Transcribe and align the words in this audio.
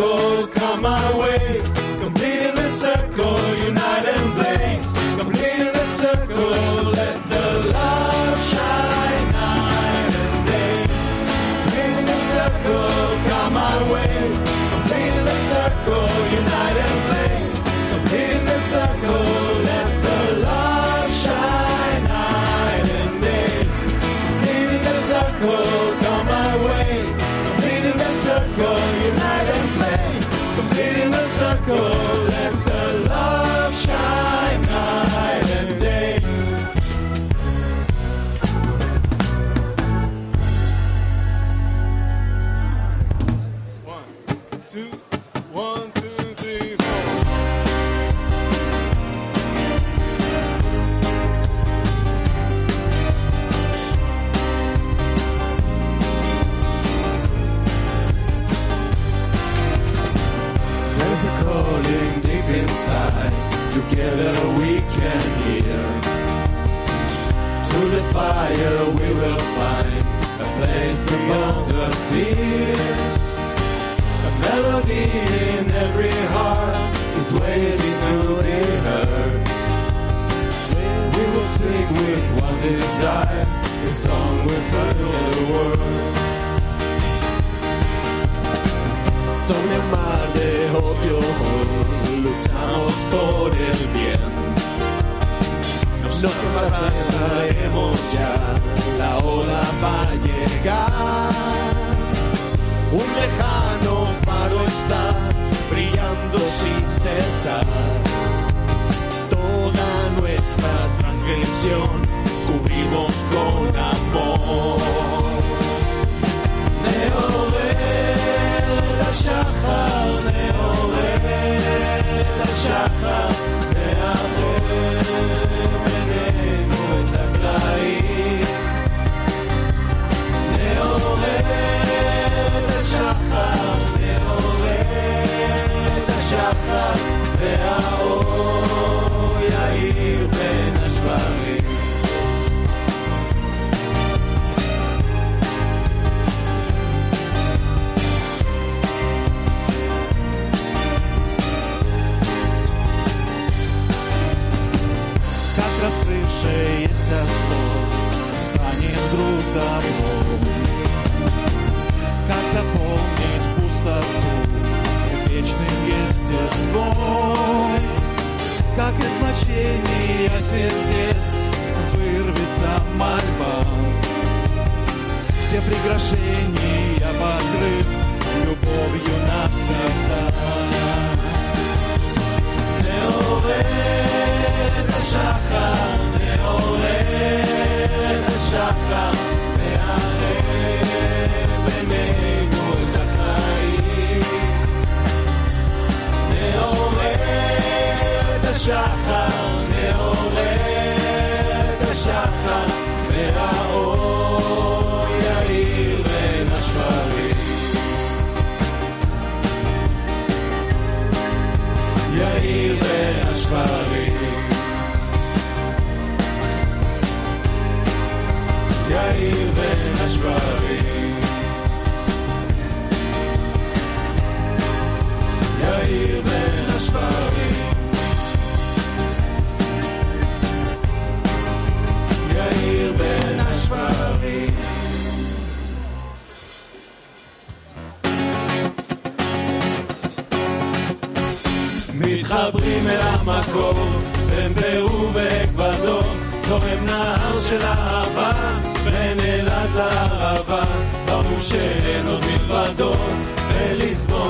México. 0.00 0.29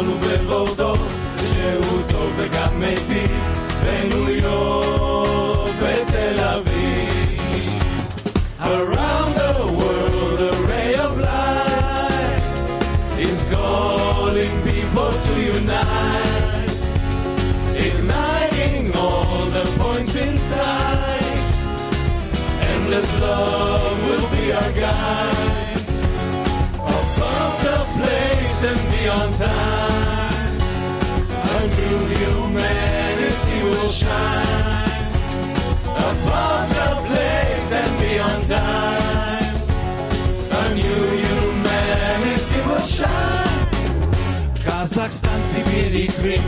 Paulo 0.01 0.19
levou 0.27 0.80
Сибирь 45.51 45.97
и 45.97 46.07
Крым 46.07 46.43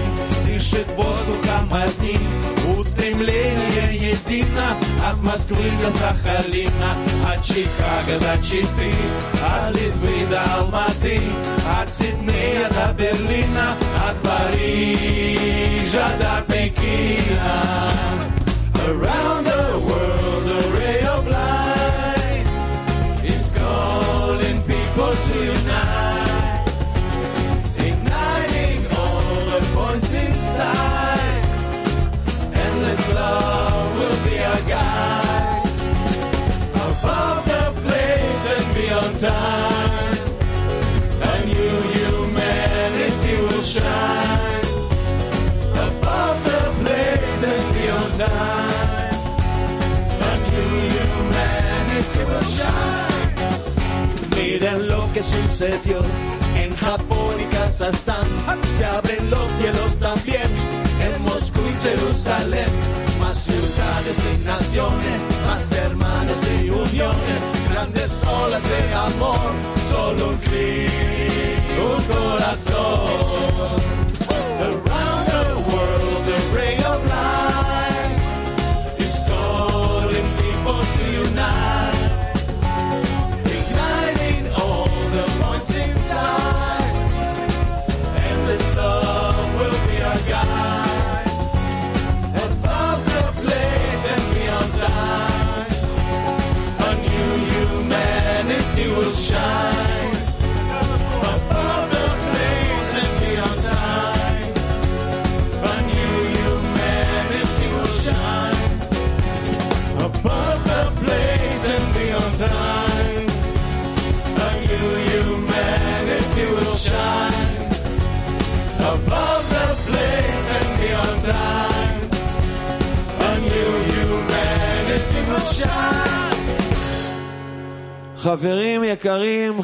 Дышит 0.46 0.86
воздухом 0.96 1.72
одним. 1.74 2.20
Устремление 2.78 4.12
едино 4.12 4.76
От 5.04 5.20
Москвы 5.22 5.70
до 5.82 5.90
Сахалина. 5.90 6.94
От 7.26 7.44
Чикаго 7.44 8.20
до 8.20 8.40
Читы 8.42 8.92
От 9.42 9.74
Литвы 9.74 10.26
до 10.30 10.44
Алматы. 10.54 11.20
От 11.80 11.92
Сиднея 11.92 12.68
до 12.70 12.92
Берлина 12.94 13.76
От 14.08 14.16
Парижа 14.22 16.08
до 16.18 16.52
Пекина. 16.52 17.90
Around 18.86 19.44
the 19.44 19.78
world 19.86 20.48
a 20.48 20.60
ray 20.76 21.00
of 21.06 21.26
light 21.28 22.46
is 23.24 23.52
calling 23.52 24.60
people 24.62 25.14
to 25.28 25.81
sucedió 55.22 55.98
en 56.56 56.74
Japón 56.76 57.34
y 57.40 57.44
Kazajstán. 57.54 58.26
Se 58.76 58.84
abren 58.84 59.30
los 59.30 59.46
cielos 59.58 59.98
también 59.98 60.50
en 61.00 61.22
Moscú 61.22 61.60
y 61.68 61.80
Jerusalén. 61.82 62.68
Más 63.20 63.36
ciudades 63.36 64.18
y 64.34 64.44
naciones, 64.44 65.20
más 65.46 65.72
hermanos 65.72 66.38
y 66.60 66.70
uniones. 66.70 67.42
Grandes 67.70 68.10
olas 68.24 68.62
de 68.62 68.94
amor, 68.94 69.52
solo 69.90 70.28
un 70.28 70.36
clic, 70.38 70.90
un 71.78 72.02
corazón. 72.14 74.01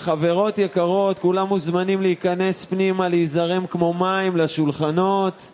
חברות 0.08 0.58
יקרות, 0.58 1.18
כולם 1.18 1.46
מוזמנים 1.48 2.02
להיכנס 2.02 2.64
פנימה, 2.64 3.08
להיזרם 3.08 3.66
כמו 3.66 3.94
מים 3.94 4.36
לשולחנות. 4.36 5.50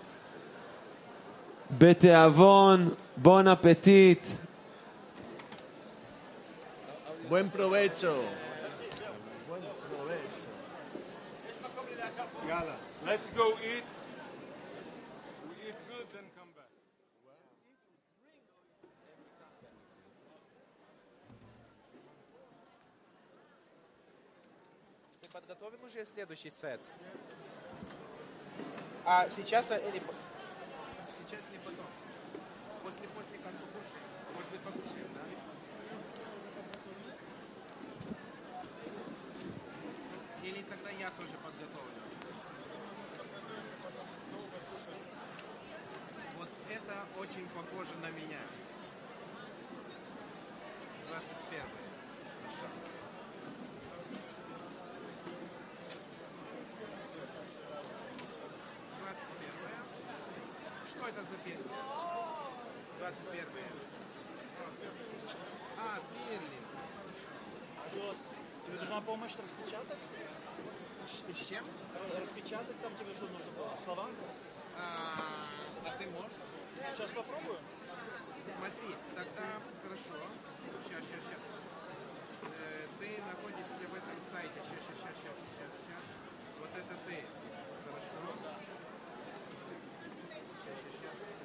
בתיאבון, 1.78 2.88
בון 3.16 3.48
אפטיט. 3.48 4.26
Let's 13.06 13.28
go 13.36 13.46
eat. 13.72 13.93
Уже 25.94 26.04
следующий 26.04 26.50
сет? 26.50 26.80
А 29.04 29.28
сейчас 29.30 29.70
или 29.70 30.02
сейчас 31.20 31.48
или 31.50 31.58
потом? 31.58 31.86
После 32.82 33.06
после 33.08 33.38
как 33.38 33.52
покушаем? 33.52 34.02
Может 34.34 34.50
быть 34.50 34.60
покушаем, 34.60 35.08
да? 35.14 35.20
Или 40.42 40.62
тогда 40.62 40.90
я 40.90 41.10
тоже 41.10 41.34
подготовлю? 41.34 42.02
Вот 46.38 46.48
это 46.70 47.06
очень 47.20 47.48
похоже 47.50 47.94
на 48.02 48.10
меня. 48.10 48.40
21 51.08 51.83
21 63.04 63.44
А, 65.76 66.00
Перли. 66.08 66.60
Жос, 67.92 68.16
тебе 68.64 68.78
нужна 68.80 69.00
помощь 69.02 69.32
распечатать? 69.32 69.98
С 71.06 71.46
чем? 71.46 71.66
Распечатать 72.18 72.80
там 72.80 72.96
тебе 72.96 73.12
что 73.12 73.26
нужно 73.26 73.52
было? 73.52 73.76
Слова? 73.84 74.08
А, 74.78 75.20
а 75.84 75.90
ты 75.98 76.06
можешь? 76.06 76.32
Сейчас 76.96 77.10
попробую. 77.10 77.58
Смотри, 78.48 78.96
тогда 79.14 79.60
хорошо. 79.82 80.24
Сейчас, 80.88 81.04
сейчас, 81.04 81.24
сейчас. 81.28 81.42
Э, 82.40 82.86
ты 82.98 83.20
находишься 83.20 83.84
в 83.84 83.94
этом 83.94 84.18
сайте. 84.18 84.56
Сейчас, 84.64 84.80
сейчас, 84.80 85.12
сейчас, 85.20 85.36
сейчас, 85.44 85.72
сейчас. 85.76 86.04
Вот 86.58 86.70
это 86.72 86.96
ты. 87.04 87.20
Хорошо. 87.84 88.32
Сейчас, 90.64 90.78
сейчас, 90.80 91.18
сейчас. 91.20 91.43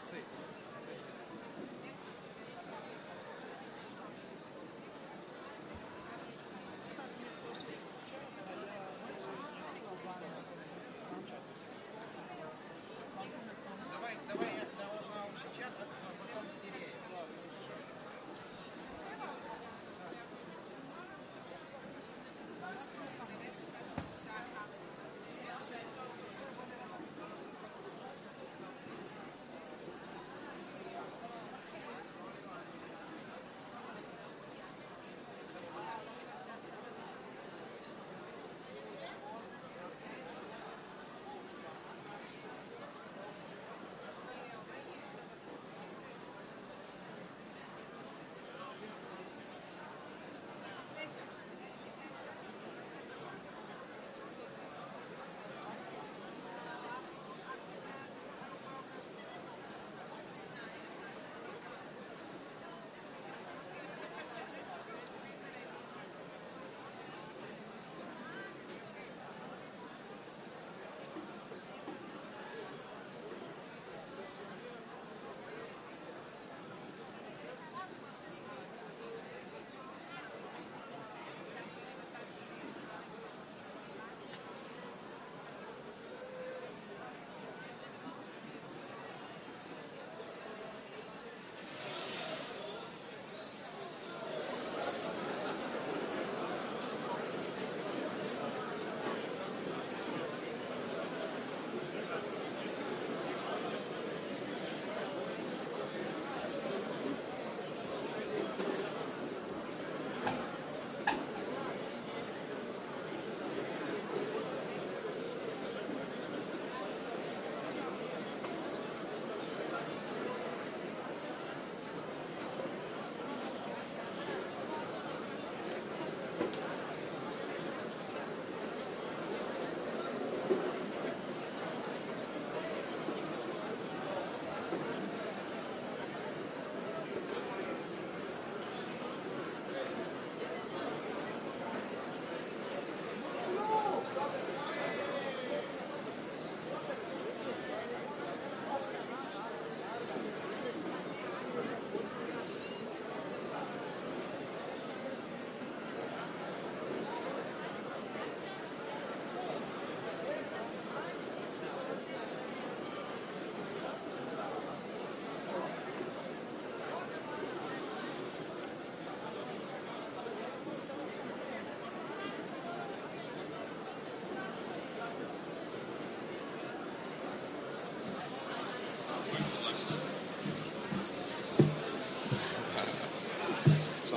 молодцы. 0.00 0.16
Давай, 13.92 14.16
давай, 14.26 14.48
я 14.54 14.84
должна 14.84 15.26
вообще 15.26 15.48
чат, 15.56 15.72
а 15.78 16.34
потом 16.34 16.50
стереть. 16.50 16.89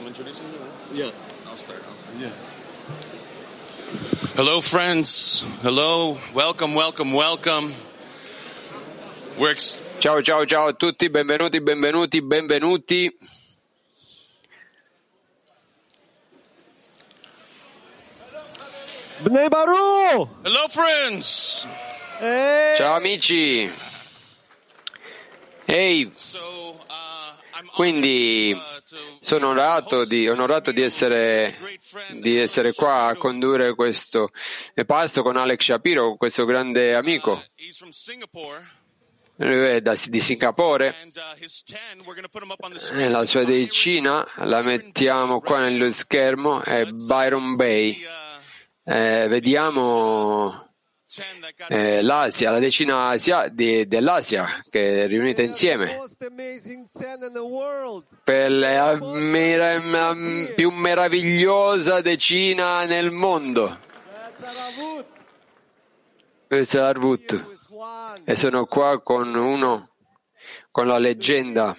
I'm 0.03 0.10
introducing 0.10 0.43
you. 0.91 1.05
Yeah. 1.05 1.12
I'll 1.48 1.55
start. 1.55 1.81
I'll 1.89 1.95
start. 1.98 2.17
Yeah. 2.19 2.29
Hello, 4.36 4.60
friends. 4.60 5.45
Hello. 5.62 6.17
Welcome, 6.33 6.74
welcome, 6.75 7.13
welcome. 7.13 7.74
We're 9.39 9.51
ex- 9.51 9.79
Ciao 10.00 10.19
ciao 10.22 10.43
ciao 10.43 10.67
a 10.67 10.74
tutti, 10.74 11.07
benvenuti, 11.10 11.62
benvenuti, 11.63 12.19
benvenuti. 12.22 13.10
Bnei 19.24 19.48
Baru! 19.50 20.27
Hello, 20.43 20.67
friends. 20.67 21.65
Hey! 22.19 22.75
Ciao 22.77 22.95
amici. 22.98 23.72
Ehi, 25.65 26.12
So, 26.17 26.75
uh, 26.89 26.93
I'm 26.93 27.12
quindi 27.72 28.55
sono 29.20 29.48
onorato 29.48 30.05
di, 30.05 30.27
onorato 30.27 30.72
di 30.72 30.82
essere, 30.82 31.58
di 32.12 32.38
essere 32.38 32.74
qua 32.74 33.05
a 33.05 33.15
condurre 33.15 33.75
questo 33.75 34.29
pasto 34.86 35.22
con 35.22 35.38
Alex 35.38 35.63
Shapiro, 35.63 36.15
questo 36.15 36.46
grande 36.46 36.93
amico 36.96 37.41
da- 39.36 39.96
di 40.08 40.20
Singapore. 40.20 40.93
and 41.01 41.17
uh, 41.17 41.36
his 41.36 41.63
10, 41.63 42.05
we're 42.05 42.13
going 42.13 42.24
to 42.24 42.29
put 42.29 42.43
him 42.43 42.51
up 42.51 42.63
on 42.63 42.72
the 42.72 42.77
E 42.77 42.79
screen. 42.79 43.12
La 43.12 43.25
sua 43.25 43.43
decina 43.43 44.25
la 44.38 44.62
mettiamo 44.62 45.39
qua 45.39 45.60
nello 45.60 45.91
schermo, 45.91 46.62
è 46.62 46.86
Byron 46.86 47.55
Bay. 47.55 48.00
Eh, 48.86 49.27
vediamo 49.27 49.72
10 49.82 50.51
that 50.51 50.62
got 50.62 50.73
eh, 51.70 52.01
l'Asia, 52.01 52.51
la 52.51 52.60
decina 52.60 53.08
Asia 53.10 53.48
di- 53.48 53.88
dell'Asia 53.88 54.63
che 54.70 55.03
è 55.03 55.08
riunita 55.08 55.41
insieme 55.41 55.96
Most 55.96 56.22
amazing 56.24 56.88
10 56.93 57.25
in 57.27 57.34
the 57.34 57.39
world. 57.39 58.03
per 58.24 58.51
la 58.51 58.98
mera- 59.01 59.79
più 60.55 60.70
meravigliosa 60.72 62.01
decina 62.01 62.86
nel 62.86 63.12
mondo. 63.12 63.79
Questo 66.48 66.77
è 66.77 66.82
Arvut. 66.82 67.32
Here 67.32 67.43
with 67.43 67.65
one. 67.70 68.22
E 68.25 68.36
sono 68.36 68.65
qua 68.65 69.01
con 69.01 69.34
uno, 69.34 69.89
con 70.70 70.86
la 70.88 70.98
leggenda, 71.00 71.75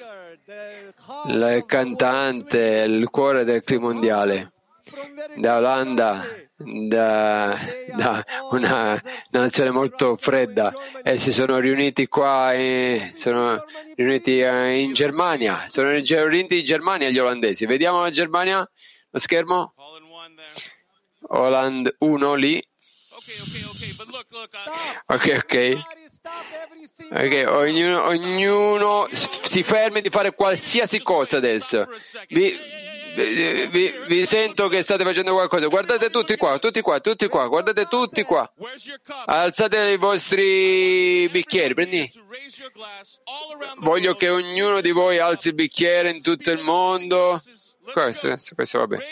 il 1.29 1.63
cantante, 1.67 2.59
il 2.87 3.09
cuore 3.11 3.45
del 3.45 3.63
clima 3.63 3.93
mondiale, 3.93 4.53
da 5.37 5.59
Olanda. 5.59 6.25
Da, 6.57 7.59
da 7.97 8.25
una 8.51 9.01
nazione 9.31 9.71
molto 9.71 10.17
fredda 10.17 10.73
e 11.03 11.19
si 11.19 11.33
sono 11.33 11.59
riuniti 11.59 12.07
qua, 12.07 12.53
e 12.53 13.11
sono 13.15 13.65
riuniti 13.97 14.41
eh, 14.41 14.77
in 14.77 14.93
Germania, 14.93 15.65
sono 15.67 15.91
riuniti 15.91 16.59
in 16.61 16.65
Germania 16.65 17.11
gli 17.11 17.19
olandesi. 17.19 17.67
Vediamo 17.67 18.03
la 18.03 18.11
Germania, 18.11 18.69
lo 19.11 19.19
schermo, 19.19 19.75
in. 19.77 20.11
Holland 21.27 21.95
1 21.99 22.35
lì, 22.35 22.65
ok 25.07 25.35
ok. 25.43 25.83
Ok, 27.11 27.45
ognuno, 27.49 28.05
ognuno 28.05 29.09
si 29.13 29.63
fermi 29.63 30.01
di 30.01 30.09
fare 30.11 30.35
qualsiasi 30.35 31.01
cosa 31.03 31.37
adesso. 31.37 31.85
Vi, 32.29 32.57
vi- 33.15 33.95
vi- 34.07 34.27
sento 34.27 34.69
che 34.69 34.83
state 34.83 35.05
facendo 35.05 35.33
qualcosa. 35.33 35.67
Guardate 35.67 36.11
tutti 36.11 36.37
qua, 36.37 36.59
tutti 36.59 36.81
qua, 36.81 37.01
tutti 37.01 37.29
qua, 37.29 37.47
guardate 37.47 37.87
tutti 37.87 38.23
qua. 38.23 38.51
Alzate 39.27 39.91
i 39.91 39.97
vostri 39.97 41.29
bicchieri, 41.31 41.75
prendi. 41.75 42.11
Voglio 43.79 44.15
che 44.15 44.29
ognuno 44.29 44.81
di 44.81 44.91
voi 44.91 45.19
alzi 45.19 45.49
il 45.49 45.55
bicchiere 45.55 46.11
in 46.11 46.23
tutto 46.23 46.51
il 46.51 46.63
mondo. 46.63 47.41
Questo, 47.93 48.29
questo, 48.29 48.55
questo 48.55 48.79
va 48.79 48.87
bene. 48.87 49.05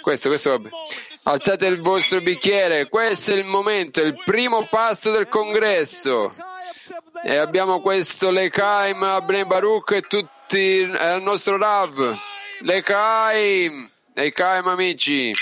Questo, 0.00 0.28
questo 0.28 0.50
va 0.50 0.58
bene. 0.58 0.76
Alzate 1.24 1.66
il 1.66 1.80
vostro 1.80 2.20
bicchiere, 2.20 2.88
questo 2.88 3.32
è 3.32 3.36
il 3.36 3.46
momento, 3.46 4.00
il 4.00 4.20
primo 4.24 4.66
passo 4.68 5.10
del 5.10 5.26
congresso. 5.28 6.34
E 7.24 7.36
abbiamo 7.36 7.80
questo 7.80 8.28
Lekaim, 8.28 9.02
Abnei 9.02 9.46
Baruch 9.46 9.92
e 9.92 10.02
tutti 10.02 10.80
eh, 10.80 11.16
il 11.16 11.22
nostro 11.22 11.56
Rav. 11.56 12.14
Lekaim, 12.64 13.90
Lekaim 14.16 14.66
amici. 14.66 15.34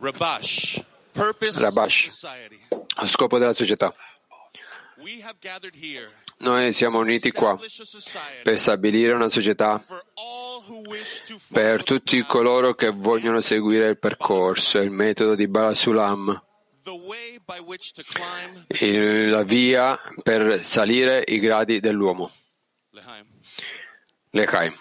Rabash. 0.00 0.82
Purpose 1.12 1.62
Rabash. 1.62 2.08
scopo 3.06 3.38
della 3.38 3.54
società. 3.54 3.94
Noi 6.38 6.72
siamo 6.72 6.98
uniti 6.98 7.30
qua 7.30 7.56
per 8.42 8.58
stabilire 8.58 9.12
una 9.12 9.28
società 9.28 9.80
per 11.52 11.84
tutti 11.84 12.20
coloro 12.24 12.74
che 12.74 12.90
vogliono 12.90 13.40
seguire 13.40 13.88
il 13.88 13.98
percorso, 13.98 14.78
il 14.78 14.90
metodo 14.90 15.36
di 15.36 15.46
Barasulam, 15.46 16.42
the 16.82 16.94
way 16.94 17.38
by 17.44 17.58
which 17.60 17.92
to 17.92 18.02
climb 18.02 18.64
il- 18.80 19.30
la 19.30 19.42
via 19.42 19.98
per 20.22 20.62
salire 20.62 21.22
i 21.26 21.38
gradi 21.38 21.80
dell'uomo. 21.80 22.30
Lehaim. 24.32 24.74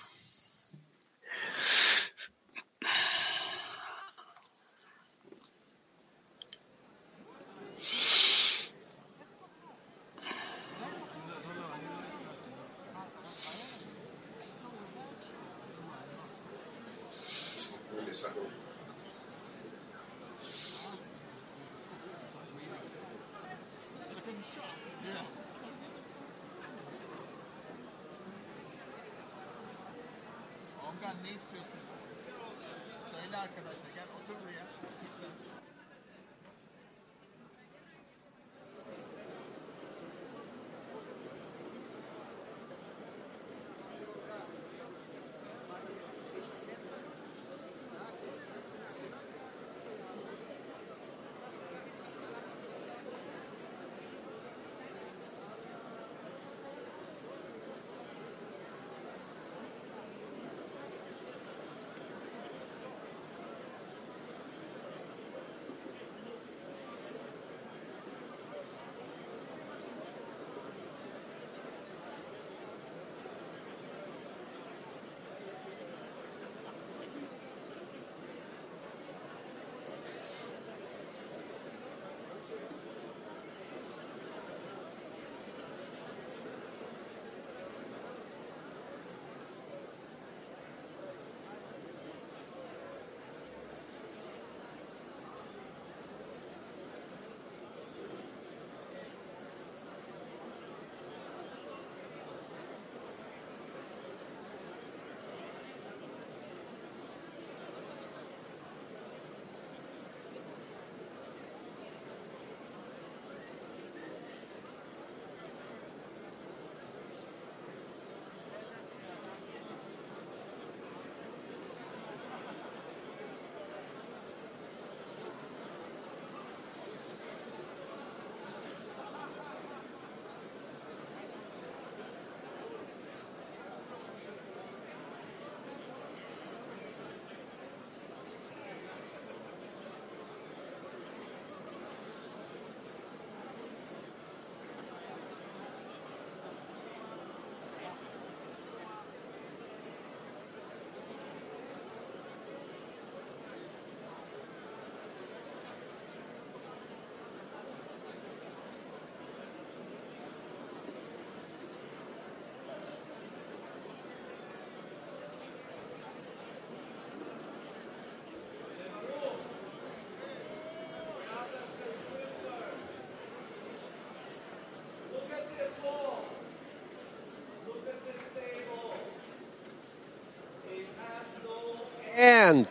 Hand. 182.19 182.67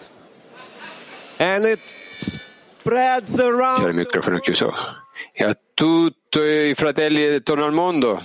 And 1.38 1.64
it 1.64 1.80
spreads 2.16 3.36
C'era 3.36 3.48
il 3.48 3.54
around. 3.54 3.94
microfono 3.94 4.38
chiuso. 4.40 4.72
E 5.32 5.44
a 5.44 5.56
tutti 5.74 6.38
i 6.40 6.74
fratelli 6.74 7.24
attorno 7.24 7.64
al 7.64 7.72
mondo. 7.72 8.22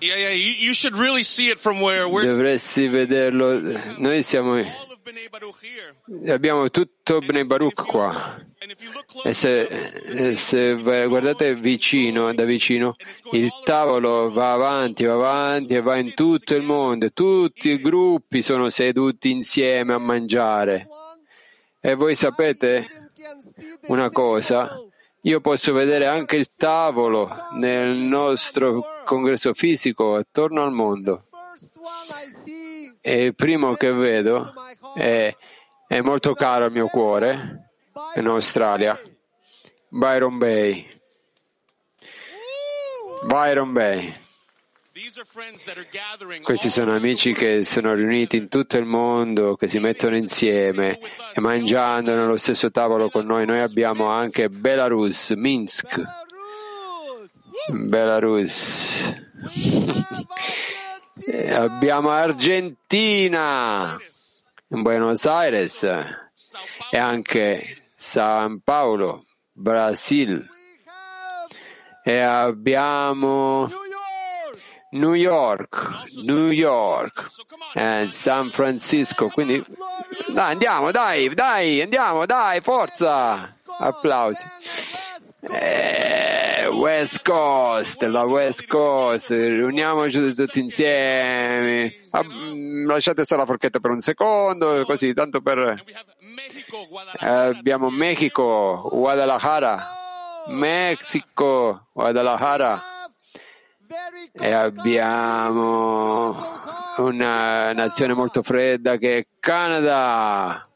Yeah, 0.00 0.16
yeah. 0.16 0.30
You, 0.32 0.68
you 0.68 0.74
should 0.74 0.96
really 0.96 1.22
see 1.22 1.48
it 1.50 1.58
from 1.58 1.80
where 1.80 2.06
we're 2.08 2.24
Dovresti 2.26 2.88
vederlo. 2.88 3.58
Noi 3.98 4.22
siamo. 4.22 4.60
Abbiamo 6.28 6.68
tutto 6.70 7.20
Bnei 7.20 7.44
Baruch 7.46 7.86
qua. 7.86 8.38
E 9.26 9.32
se, 9.32 10.36
se 10.36 10.74
guardate 10.74 11.54
vicino, 11.54 12.34
da 12.34 12.44
vicino, 12.44 12.94
il 13.32 13.50
tavolo 13.64 14.30
va 14.30 14.52
avanti, 14.52 15.04
va 15.04 15.14
avanti 15.14 15.74
e 15.74 15.80
va 15.80 15.96
in 15.96 16.12
tutto 16.12 16.54
il 16.54 16.62
mondo. 16.62 17.10
Tutti 17.10 17.70
i 17.70 17.80
gruppi 17.80 18.42
sono 18.42 18.68
seduti 18.68 19.30
insieme 19.30 19.94
a 19.94 19.98
mangiare. 19.98 20.88
E 21.80 21.94
voi 21.94 22.14
sapete 22.14 23.10
una 23.86 24.10
cosa? 24.10 24.78
Io 25.22 25.40
posso 25.40 25.72
vedere 25.72 26.06
anche 26.06 26.36
il 26.36 26.50
tavolo 26.54 27.30
nel 27.52 27.96
nostro 27.96 28.84
congresso 29.06 29.54
fisico 29.54 30.16
attorno 30.16 30.62
al 30.62 30.72
mondo. 30.72 31.24
E 33.00 33.24
il 33.24 33.34
primo 33.34 33.72
che 33.72 33.90
vedo 33.90 34.52
è, 34.94 35.34
è 35.86 36.00
molto 36.02 36.34
caro 36.34 36.66
al 36.66 36.72
mio 36.72 36.88
cuore, 36.88 37.70
in 38.16 38.26
Australia, 38.26 39.00
Byron 39.96 40.38
Bay. 40.38 40.84
Byron 43.22 43.72
Bay. 43.72 44.12
Questi 46.42 46.68
sono 46.68 46.96
amici 46.96 47.32
che 47.32 47.64
sono 47.64 47.94
riuniti 47.94 48.36
in 48.36 48.48
tutto 48.48 48.76
il 48.76 48.86
mondo, 48.86 49.54
che 49.54 49.68
si 49.68 49.78
mettono 49.78 50.16
insieme 50.16 50.98
e 51.32 51.40
mangiando 51.40 52.12
nello 52.12 52.36
stesso 52.36 52.72
tavolo 52.72 53.08
con 53.08 53.24
noi. 53.24 53.46
Noi 53.46 53.60
abbiamo 53.60 54.08
anche 54.08 54.48
Belarus, 54.48 55.30
Minsk, 55.30 56.02
Belarus. 57.70 59.14
Abbiamo 61.52 62.10
Argentina, 62.10 63.96
Buenos 64.66 65.24
Aires 65.24 65.84
e 66.90 66.98
anche 66.98 67.82
San 67.94 68.60
Paolo, 68.60 69.24
Brasil. 69.54 70.46
E 72.04 72.20
abbiamo. 72.20 73.70
New 74.90 75.14
York, 75.14 76.04
New 76.22 76.50
York 76.50 77.26
e 77.74 78.08
San 78.12 78.48
Francisco. 78.50 79.28
Quindi 79.28 79.64
dai, 80.28 80.52
andiamo, 80.52 80.92
dai, 80.92 81.34
dai, 81.34 81.82
andiamo, 81.82 82.26
dai, 82.26 82.60
forza! 82.60 83.52
Applausi. 83.76 84.44
Eh, 85.50 86.68
West 86.68 87.22
Coast, 87.22 88.02
la 88.02 88.24
West 88.24 88.66
Coast, 88.66 89.30
riuniamoci 89.30 90.34
tutti 90.34 90.60
insieme. 90.60 92.06
Ah, 92.10 92.24
mm, 92.24 92.86
lasciate 92.86 93.24
solo 93.24 93.40
la 93.40 93.46
forchetta 93.46 93.80
per 93.80 93.90
un 93.90 94.00
secondo, 94.00 94.84
così, 94.84 95.12
tanto 95.12 95.40
per... 95.42 95.82
Eh, 97.20 97.26
abbiamo 97.26 97.90
Mexico, 97.90 98.88
Guadalajara, 98.90 99.86
Mexico, 100.46 101.88
Guadalajara. 101.92 102.80
E 104.32 104.50
abbiamo 104.50 106.34
una 106.98 107.72
nazione 107.72 108.14
molto 108.14 108.42
fredda 108.42 108.96
che 108.96 109.18
è 109.18 109.26
Canada. 109.38 110.66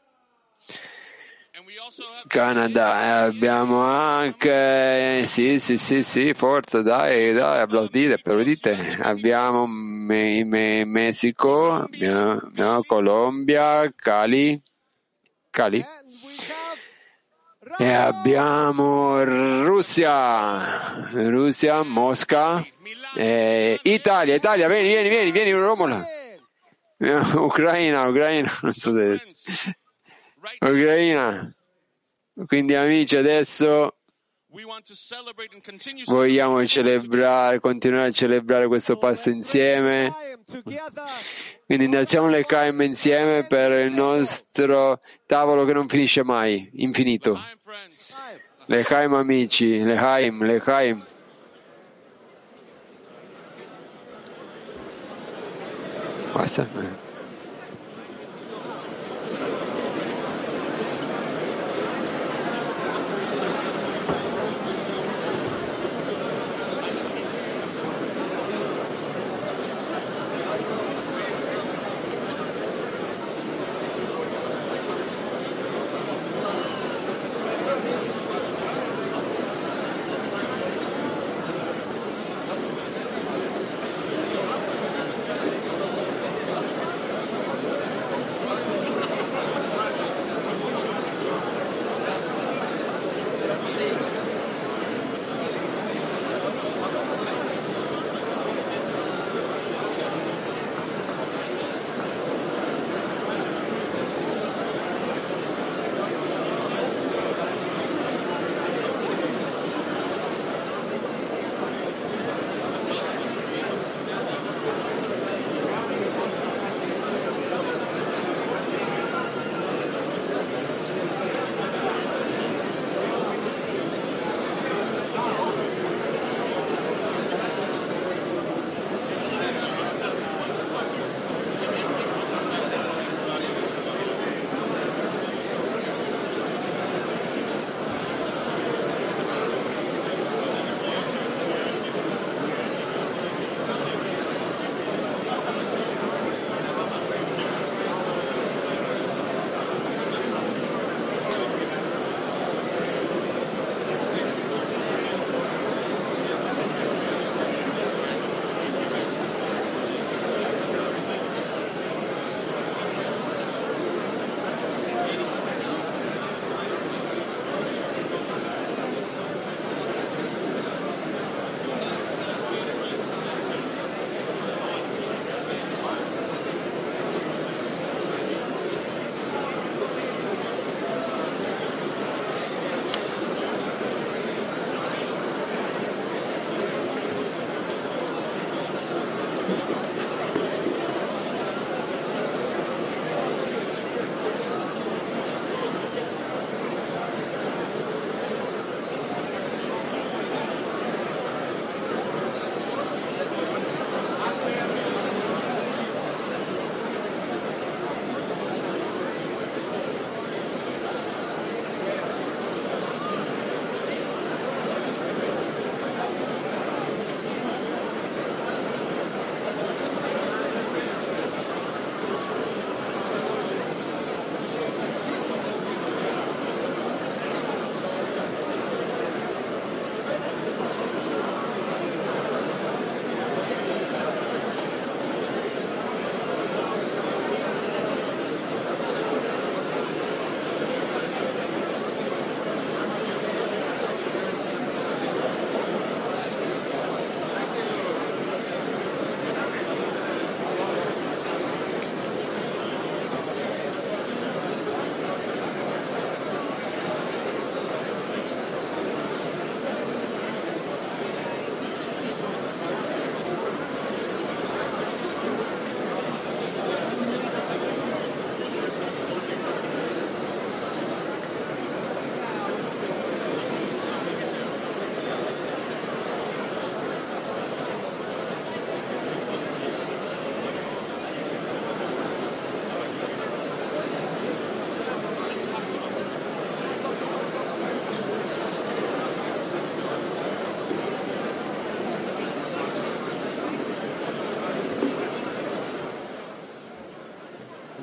And 1.55 1.65
we 1.65 1.77
also 1.77 1.87
have 1.87 1.88
Canada, 2.27 3.03
e 3.03 3.07
abbiamo 3.27 3.81
anche, 3.81 5.25
sì, 5.25 5.59
sì, 5.59 5.77
sì, 5.77 6.03
sì, 6.03 6.33
forza, 6.33 6.81
dai, 6.81 7.33
dai, 7.33 7.61
applaudite, 7.61 8.13
applaudite. 8.13 8.97
Abbiamo 9.01 9.65
Me- 9.67 10.43
Me- 10.43 10.85
Messico, 10.85 11.73
abbiamo, 11.73 12.31
abbiamo 12.33 12.83
Colombia, 12.83 13.91
Cali, 13.95 14.61
Cali, 15.49 15.83
e 17.77 17.93
abbiamo 17.93 19.23
Russia, 19.23 21.09
Russia, 21.11 21.83
Mosca, 21.83 22.63
e 23.15 23.79
Italia, 23.83 24.35
Italia, 24.35 24.67
vieni, 24.67 24.89
vieni, 24.89 25.09
vieni, 25.09 25.31
vieni, 25.31 25.51
Romola. 25.51 26.05
Ucraina, 27.35 28.07
Ucraina, 28.07 28.57
non 28.61 28.73
so 28.73 28.91
se... 28.93 29.21
Ucraina. 30.59 31.53
Quindi 32.45 32.75
amici, 32.75 33.17
adesso 33.17 33.95
vogliamo 36.05 36.65
celebrare, 36.65 37.59
continuare 37.59 38.07
a 38.07 38.11
celebrare 38.11 38.67
questo 38.67 38.97
pasto 38.97 39.29
insieme. 39.29 40.11
Quindi 41.65 41.85
innalziamo 41.85 42.27
le 42.27 42.45
caime 42.45 42.85
insieme 42.85 43.45
per 43.45 43.71
il 43.85 43.93
nostro 43.93 45.01
tavolo 45.25 45.65
che 45.65 45.73
non 45.73 45.87
finisce 45.87 46.23
mai, 46.23 46.69
infinito. 46.75 47.39
Le 48.65 48.83
caim 48.83 49.13
amici, 49.13 49.79
le 49.79 49.95
caim, 49.95 50.43
le 50.43 50.61
caim. 50.61 51.05
Basta. 56.33 57.08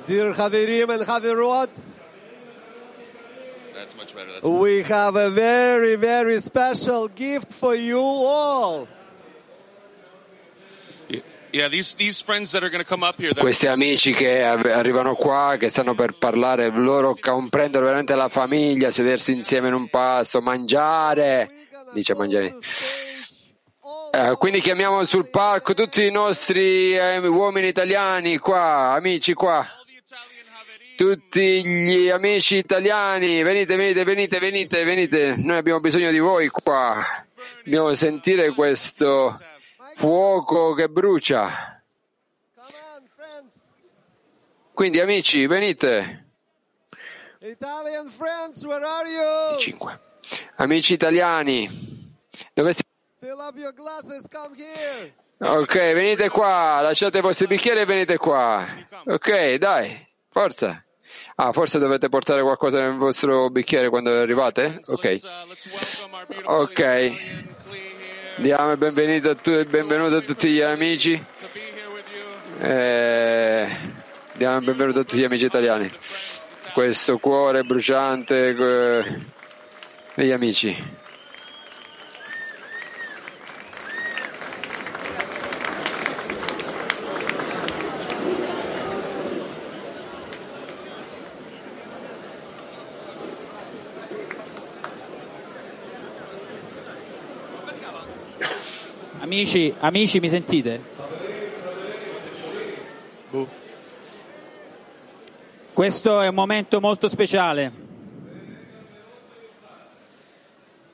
Dear 0.07 0.33
Chavirim 0.33 0.89
and 0.89 1.03
Chavirot, 1.03 1.69
That's 3.75 3.97
much 3.97 4.15
better. 4.15 4.33
That's 4.33 4.47
we 4.47 4.83
have 4.85 5.17
a 5.17 5.31
very, 5.31 5.97
very 5.97 6.41
special 6.41 7.09
gift 7.09 7.53
for 7.53 7.75
you 7.75 7.99
all. 8.01 8.87
Yeah, 11.53 11.69
these 11.69 11.95
these 11.97 12.21
friends 12.21 12.53
that 12.53 12.63
are 12.63 12.71
going 12.71 12.85
to 12.85 12.89
come 12.89 13.03
up 13.03 13.21
here. 13.21 13.33
That, 13.33 13.41
Questi 13.41 13.67
amici 13.67 14.13
che 14.13 14.43
arrivano 14.43 15.15
qua, 15.15 15.57
che 15.59 15.71
stanno 15.71 15.95
per 15.95 16.17
parlare, 16.19 16.71
loro 16.71 17.17
comprendono 17.19 17.87
veramente 17.87 18.15
la 18.15 18.29
famiglia, 18.29 18.91
sedersi 18.91 19.33
insieme 19.33 19.69
in 19.69 19.75
un 19.75 19.89
pasto, 19.89 20.41
mangiare, 20.41 21.51
dice 21.95 22.15
mangiare. 22.15 22.55
Eh, 24.13 24.37
quindi 24.39 24.61
chiamiamo 24.61 25.05
sul 25.05 25.29
palco 25.31 25.75
tutti 25.75 26.07
i 26.07 26.11
nostri 26.11 26.97
eh, 26.97 27.19
uomini 27.27 27.69
italiani 27.69 28.39
qua, 28.39 28.93
amici 28.95 29.33
qua. 29.35 29.67
Tutti 30.97 31.63
gli 31.63 32.09
amici 32.09 32.57
italiani, 32.57 33.43
venite, 33.43 33.77
venite, 33.77 34.03
venite, 34.03 34.39
venite, 34.39 34.85
venite. 34.85 35.35
Noi 35.37 35.59
abbiamo 35.59 35.81
bisogno 35.81 36.11
di 36.11 36.19
voi 36.19 36.49
qua. 36.49 37.05
Dobbiamo 37.63 37.95
sentire 37.95 38.51
questo 38.53 39.39
fuoco 39.97 40.73
che 40.73 40.89
brucia. 40.89 41.83
Quindi 44.73 45.01
amici, 45.01 45.47
venite. 45.47 46.25
Italian 47.41 48.09
friends, 48.09 48.65
where 48.65 48.85
are 48.85 49.09
you? 49.09 49.59
Cinque. 49.61 50.01
Amici 50.57 50.95
italiani, 50.95 51.69
dove 52.55 52.73
siete? 52.73 52.89
Ok, 55.39 55.75
venite 55.93 56.31
qua, 56.31 56.81
lasciate 56.81 57.19
i 57.19 57.21
vostri 57.21 57.47
bicchieri 57.47 57.81
e 57.81 57.85
venite 57.85 58.17
qua. 58.17 58.67
Ok, 59.05 59.57
dai, 59.57 60.07
forza. 60.31 60.83
Ah, 61.37 61.53
forse 61.53 61.79
dovete 61.79 62.09
portare 62.09 62.43
qualcosa 62.43 62.81
nel 62.81 62.97
vostro 62.97 63.51
bicchiere 63.51 63.89
quando 63.89 64.11
arrivate? 64.11 64.81
Ok. 64.87 65.21
Ok. 66.45 67.13
Diamo 68.37 68.73
il 68.73 68.79
benvenuto 68.79 69.31
a, 69.31 69.35
tu- 69.35 69.51
il 69.51 69.67
benvenuto 69.67 70.17
a 70.17 70.21
tutti 70.21 70.49
gli 70.51 70.61
amici. 70.61 71.23
Eh, 72.61 73.67
diamo 74.33 74.59
il 74.59 74.65
benvenuto 74.65 75.01
a 75.01 75.03
tutti 75.05 75.19
gli 75.19 75.25
amici 75.25 75.45
italiani. 75.45 75.91
Questo 76.73 77.19
cuore 77.19 77.63
bruciante 77.63 78.49
eh, 78.49 79.21
degli 80.15 80.31
amici. 80.33 81.05
Amici, 99.37 99.75
amici, 99.81 100.19
mi 100.19 100.31
sentite? 100.31 100.81
Questo 105.75 106.21
è 106.23 106.29
un 106.29 106.35
momento 106.35 106.81
molto 106.81 107.07
speciale. 107.11 107.71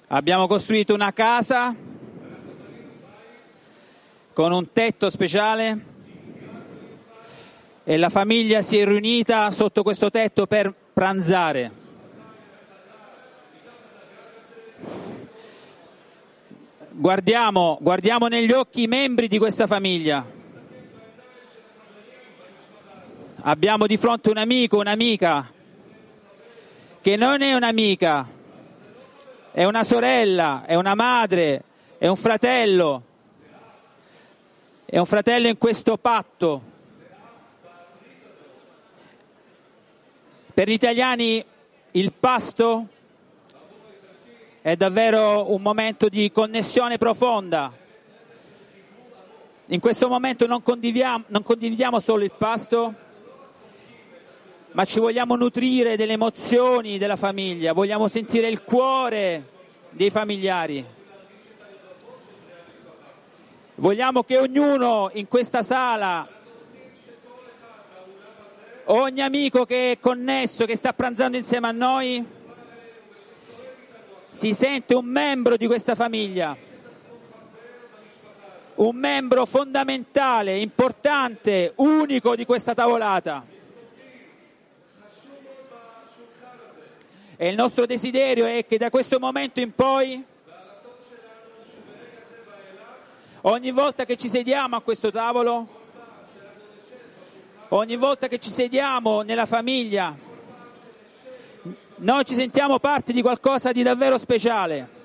Abbiamo 0.08 0.48
costruito 0.48 0.92
una 0.92 1.12
casa 1.12 1.72
con 4.32 4.50
un 4.50 4.72
tetto 4.72 5.08
speciale 5.08 5.84
e 7.84 7.96
la 7.96 8.08
famiglia 8.08 8.60
si 8.60 8.76
è 8.76 8.84
riunita 8.84 9.52
sotto 9.52 9.84
questo 9.84 10.10
tetto 10.10 10.48
per 10.48 10.74
pranzare. 10.92 11.81
Guardiamo, 16.94 17.78
guardiamo 17.80 18.26
negli 18.26 18.52
occhi 18.52 18.82
i 18.82 18.86
membri 18.86 19.26
di 19.26 19.38
questa 19.38 19.66
famiglia. 19.66 20.22
Abbiamo 23.44 23.86
di 23.86 23.96
fronte 23.96 24.28
un 24.28 24.36
amico, 24.36 24.76
un'amica, 24.76 25.50
che 27.00 27.16
non 27.16 27.40
è 27.40 27.54
un'amica, 27.54 28.28
è 29.52 29.64
una 29.64 29.84
sorella, 29.84 30.64
è 30.66 30.74
una 30.74 30.94
madre, 30.94 31.62
è 31.96 32.08
un 32.08 32.16
fratello, 32.16 33.02
è 34.84 34.98
un 34.98 35.06
fratello 35.06 35.48
in 35.48 35.56
questo 35.56 35.96
patto. 35.96 36.62
Per 40.52 40.68
gli 40.68 40.72
italiani 40.72 41.42
il 41.92 42.12
pasto 42.12 42.86
è 44.62 44.76
davvero 44.76 45.52
un 45.52 45.60
momento 45.60 46.08
di 46.08 46.30
connessione 46.30 46.96
profonda. 46.96 47.72
In 49.66 49.80
questo 49.80 50.08
momento 50.08 50.46
non 50.46 50.62
condividiamo, 50.62 51.24
non 51.26 51.42
condividiamo 51.42 51.98
solo 51.98 52.22
il 52.22 52.30
pasto, 52.30 52.94
ma 54.70 54.84
ci 54.84 55.00
vogliamo 55.00 55.34
nutrire 55.34 55.96
delle 55.96 56.12
emozioni 56.12 56.96
della 56.96 57.16
famiglia, 57.16 57.72
vogliamo 57.72 58.06
sentire 58.06 58.48
il 58.48 58.62
cuore 58.62 59.48
dei 59.90 60.10
familiari. 60.10 60.84
Vogliamo 63.74 64.22
che 64.22 64.38
ognuno 64.38 65.10
in 65.14 65.26
questa 65.26 65.64
sala, 65.64 66.28
ogni 68.84 69.22
amico 69.22 69.64
che 69.64 69.92
è 69.92 69.98
connesso, 69.98 70.66
che 70.66 70.76
sta 70.76 70.92
pranzando 70.92 71.36
insieme 71.36 71.66
a 71.66 71.72
noi, 71.72 72.24
si 74.32 74.54
sente 74.54 74.94
un 74.94 75.04
membro 75.04 75.56
di 75.56 75.66
questa 75.66 75.94
famiglia, 75.94 76.56
un 78.76 78.96
membro 78.96 79.44
fondamentale, 79.44 80.58
importante, 80.58 81.74
unico 81.76 82.34
di 82.34 82.46
questa 82.46 82.74
tavolata. 82.74 83.44
E 87.36 87.48
il 87.48 87.54
nostro 87.56 87.86
desiderio 87.86 88.46
è 88.46 88.64
che 88.66 88.78
da 88.78 88.88
questo 88.88 89.18
momento 89.18 89.60
in 89.60 89.74
poi, 89.74 90.24
ogni 93.42 93.70
volta 93.70 94.04
che 94.06 94.16
ci 94.16 94.28
sediamo 94.28 94.76
a 94.76 94.80
questo 94.80 95.10
tavolo, 95.10 95.80
ogni 97.68 97.96
volta 97.96 98.28
che 98.28 98.38
ci 98.38 98.50
sediamo 98.50 99.20
nella 99.22 99.46
famiglia, 99.46 100.30
noi 102.02 102.24
ci 102.24 102.34
sentiamo 102.34 102.80
parte 102.80 103.12
di 103.12 103.22
qualcosa 103.22 103.70
di 103.70 103.82
davvero 103.82 104.18
speciale. 104.18 105.00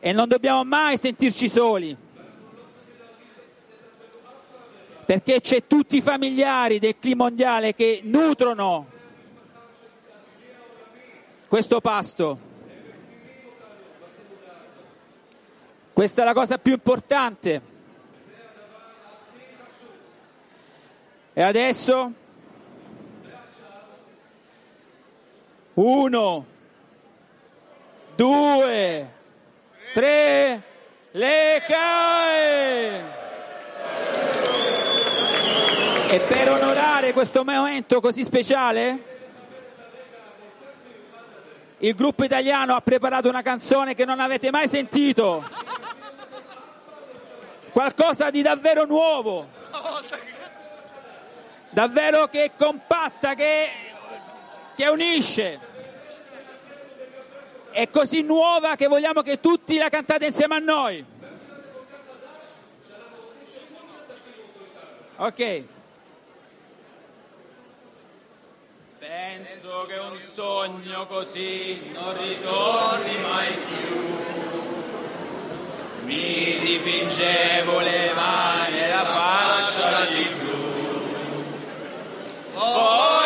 E 0.00 0.12
non 0.12 0.28
dobbiamo 0.28 0.64
mai 0.64 0.98
sentirci 0.98 1.48
soli. 1.48 1.96
Perché 5.06 5.40
c'è 5.40 5.66
tutti 5.66 5.98
i 5.98 6.00
familiari 6.00 6.80
del 6.80 6.98
clima 6.98 7.24
mondiale 7.24 7.74
che 7.74 8.00
nutrono 8.02 8.86
questo 11.46 11.80
pasto. 11.80 12.38
Questa 15.92 16.22
è 16.22 16.24
la 16.24 16.32
cosa 16.32 16.58
più 16.58 16.72
importante. 16.72 17.62
E 21.32 21.42
adesso 21.42 22.22
uno, 25.74 26.46
due, 28.14 29.12
tre, 29.92 30.62
le 31.10 31.62
cae! 31.66 33.22
E 36.08 36.20
per 36.20 36.50
onorare 36.50 37.12
questo 37.12 37.44
momento 37.44 38.00
così 38.00 38.22
speciale, 38.22 39.12
il 41.78 41.94
gruppo 41.94 42.24
italiano 42.24 42.76
ha 42.76 42.80
preparato 42.80 43.28
una 43.28 43.42
canzone 43.42 43.94
che 43.94 44.04
non 44.04 44.20
avete 44.20 44.50
mai 44.50 44.68
sentito. 44.68 45.44
Qualcosa 47.72 48.30
di 48.30 48.42
davvero 48.42 48.84
nuovo. 48.84 49.48
Davvero 51.70 52.28
che 52.28 52.52
compatta, 52.56 53.34
che, 53.34 53.68
che 54.76 54.88
unisce. 54.88 55.72
È 57.70 57.90
così 57.90 58.22
nuova 58.22 58.76
che 58.76 58.86
vogliamo 58.86 59.22
che 59.22 59.40
tutti 59.40 59.76
la 59.78 59.88
cantate 59.88 60.26
insieme 60.26 60.54
a 60.54 60.58
noi. 60.58 61.04
Ok. 65.16 65.64
Penso 68.98 69.86
che 69.86 69.98
un 69.98 70.18
sogno 70.18 71.06
così 71.06 71.90
non 71.92 72.16
ritorni 72.16 73.18
mai 73.20 73.58
più. 73.66 74.02
Mi 76.04 76.58
dipingevo 76.58 77.80
le 77.80 78.12
mani 78.14 78.78
e 78.78 78.88
la 78.88 79.04
faccia 79.04 80.04
di 80.06 80.28
blu. 80.38 80.52
Poi 82.54 83.23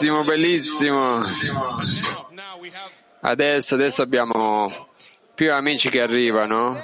bellissimo, 0.00 0.24
bellissimo. 0.24 1.22
Adesso, 3.20 3.74
adesso 3.74 4.02
abbiamo 4.02 4.88
più 5.34 5.52
amici 5.52 5.90
che 5.90 6.00
arrivano. 6.00 6.82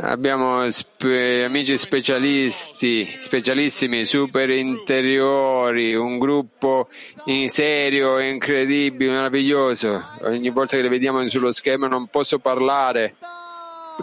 Abbiamo 0.00 0.70
spe- 0.70 1.44
amici 1.44 1.76
specialisti, 1.76 3.18
specialissimi, 3.20 4.06
super 4.06 4.48
interiori, 4.48 5.94
un 5.94 6.18
gruppo 6.18 6.88
in 7.26 7.48
serio, 7.50 8.18
incredibile, 8.18 9.12
meraviglioso. 9.12 10.02
Ogni 10.22 10.48
volta 10.50 10.76
che 10.76 10.82
li 10.82 10.88
vediamo 10.88 11.26
sullo 11.28 11.52
schermo 11.52 11.86
non 11.86 12.06
posso 12.06 12.38
parlare. 12.38 13.16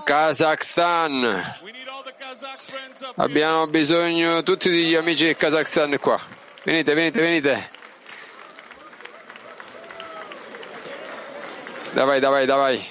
Kazakhstan. 0.03 1.56
Abbiamo 3.15 3.65
bisogno 3.67 4.43
tutti 4.43 4.69
degli 4.69 4.93
amici 4.93 5.25
del 5.25 5.38
Kazakhstan 5.38 5.97
qua. 5.99 6.37
Venite, 6.66 6.95
venite, 6.95 7.21
venite. 7.21 7.71
Давай, 11.95 12.21
давай, 12.21 12.47
давай. 12.47 12.87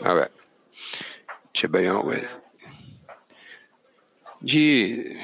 Vabbè, 0.00 0.30
ci 1.52 1.66
beviamo 1.68 2.02
questo. 2.02 2.42
G. 4.40 5.16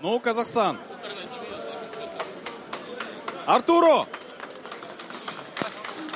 Ну, 0.00 0.20
Казахстан. 0.20 0.78
Arturo! 3.46 4.06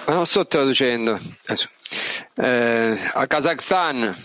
Ma 0.06 0.14
non 0.14 0.26
sto 0.26 0.46
traducendo. 0.46 1.18
Adesso. 1.44 1.68
Э, 2.35 2.97
а 3.13 3.27
Казахстан. 3.27 4.15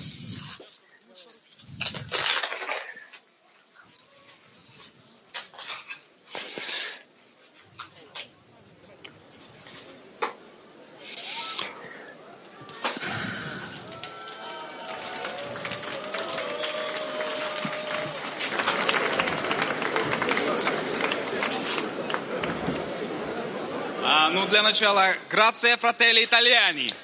А, 24.03 24.31
ну, 24.31 24.47
для 24.47 24.62
начала, 24.62 25.12
грация, 25.29 25.77
фрателли, 25.77 26.25
итальяни. 26.25 26.94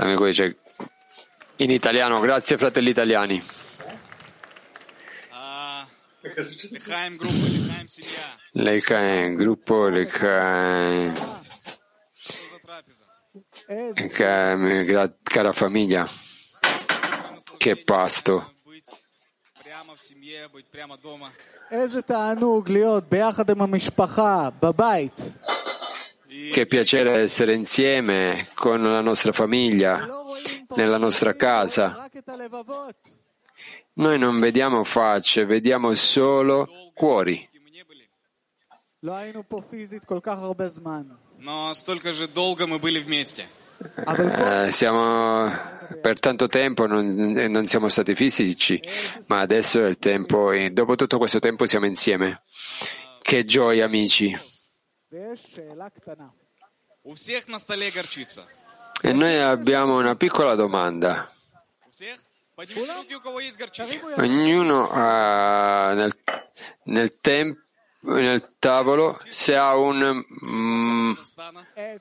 Amico 0.00 0.26
dice 0.26 0.58
in 1.56 1.72
italiano, 1.72 2.20
grazie 2.20 2.56
fratelli 2.56 2.90
italiani. 2.90 3.44
L'Echaim, 8.52 9.34
gruppo 9.34 9.88
l'Echaim. 9.88 11.14
Cara 15.22 15.52
famiglia, 15.52 16.08
che 17.56 17.82
pasto. 17.82 18.54
Che 26.52 26.66
piacere 26.66 27.22
essere 27.22 27.54
insieme 27.54 28.48
con 28.54 28.82
la 28.82 29.00
nostra 29.00 29.32
famiglia, 29.32 30.08
nella 30.76 30.98
nostra 30.98 31.34
casa. 31.34 32.08
Noi 33.94 34.18
non 34.18 34.38
vediamo 34.38 34.84
facce, 34.84 35.44
vediamo 35.44 35.94
solo 35.94 36.68
cuori. 36.94 37.46
Eh, 43.96 44.70
siamo 44.70 45.76
per 46.00 46.18
tanto 46.18 46.48
tempo 46.48 46.86
non, 46.86 47.14
non, 47.48 47.64
siamo 47.66 47.88
stati 47.88 48.14
fisici, 48.14 48.80
ma 49.26 49.38
adesso 49.38 49.84
è 49.84 49.88
il 49.88 49.98
tempo, 49.98 50.52
e 50.52 50.70
dopo 50.70 50.96
tutto 50.96 51.18
questo 51.18 51.38
tempo 51.38 51.66
siamo 51.66 51.86
insieme. 51.86 52.42
Che 53.22 53.44
gioia, 53.44 53.84
amici! 53.84 54.36
E 59.00 59.12
noi 59.12 59.38
abbiamo 59.38 59.96
una 59.96 60.16
piccola 60.16 60.54
domanda. 60.54 61.32
Ognuno 64.16 64.90
ha 64.90 65.94
nel, 65.94 66.14
nel, 66.84 67.14
temp, 67.20 67.58
nel 68.00 68.56
tavolo 68.58 69.18
se 69.28 69.56
ha 69.56 69.76
un, 69.76 70.24
mm, 70.44 71.12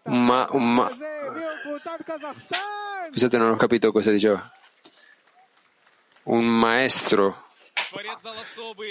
ma, 0.06 0.48
un 0.52 0.74
ma. 0.74 0.92
Scusate, 3.10 3.38
non 3.38 3.52
ho 3.52 3.56
capito 3.56 3.92
cosa 3.94 4.12
diceva. 4.12 4.52
Un 6.24 6.46
maestro 6.46 7.47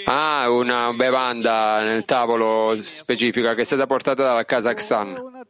ha 0.05 0.41
ah, 0.41 0.49
una 0.49 0.91
bevanda 0.93 1.83
nel 1.83 2.05
tavolo 2.05 2.75
specifica 2.81 3.53
che 3.53 3.61
è 3.61 3.63
stata 3.63 3.85
portata 3.85 4.23
dal 4.23 4.45
Kazakhstan. 4.45 5.45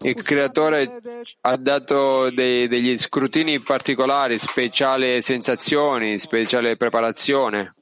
Il 0.00 0.22
creatore 0.22 1.00
ha 1.42 1.56
dato 1.56 2.30
dei, 2.30 2.66
degli 2.68 2.98
scrutini 2.98 3.60
particolari, 3.60 4.38
speciali 4.38 5.22
sensazioni, 5.22 6.18
speciale 6.18 6.76
preparazione. 6.76 7.74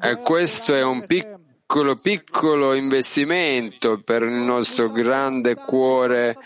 E 0.00 0.16
questo 0.22 0.74
è 0.74 0.82
un 0.82 1.04
piccolo 1.06 1.54
piccolo, 1.66 1.96
piccolo 1.96 2.74
investimento 2.74 4.00
per 4.00 4.22
il 4.22 4.38
nostro 4.38 4.88
grande 4.88 5.56
cuore 5.56 6.36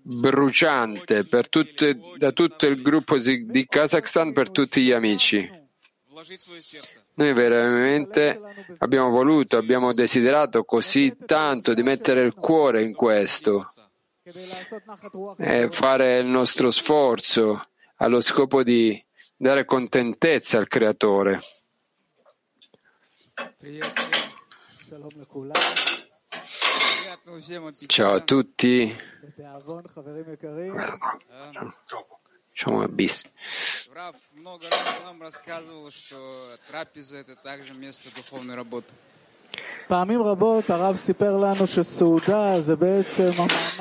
bruciante, 0.00 1.24
tutte, 1.50 1.98
da 2.16 2.32
tutto 2.32 2.66
il 2.66 2.80
gruppo 2.80 3.18
di 3.18 3.66
Kazakhstan, 3.68 4.32
per 4.32 4.50
tutti 4.50 4.82
gli 4.82 4.92
amici. 4.92 5.60
Noi 7.14 7.32
veramente 7.34 8.40
abbiamo 8.78 9.10
voluto, 9.10 9.58
abbiamo 9.58 9.92
desiderato 9.92 10.64
così 10.64 11.16
tanto 11.26 11.74
di 11.74 11.82
mettere 11.82 12.22
il 12.22 12.34
cuore 12.34 12.82
in 12.82 12.94
questo 12.94 13.68
e 15.36 15.68
fare 15.70 16.18
il 16.18 16.26
nostro 16.26 16.70
sforzo 16.70 17.68
allo 17.96 18.20
scopo 18.20 18.62
di 18.62 19.04
dare 19.36 19.64
contentezza 19.64 20.58
al 20.58 20.68
Creatore. 20.68 21.40
Ciao 27.86 28.14
a 28.14 28.20
tutti. 28.20 28.96
Diciamo, 32.50 32.86
bis. 32.88 33.22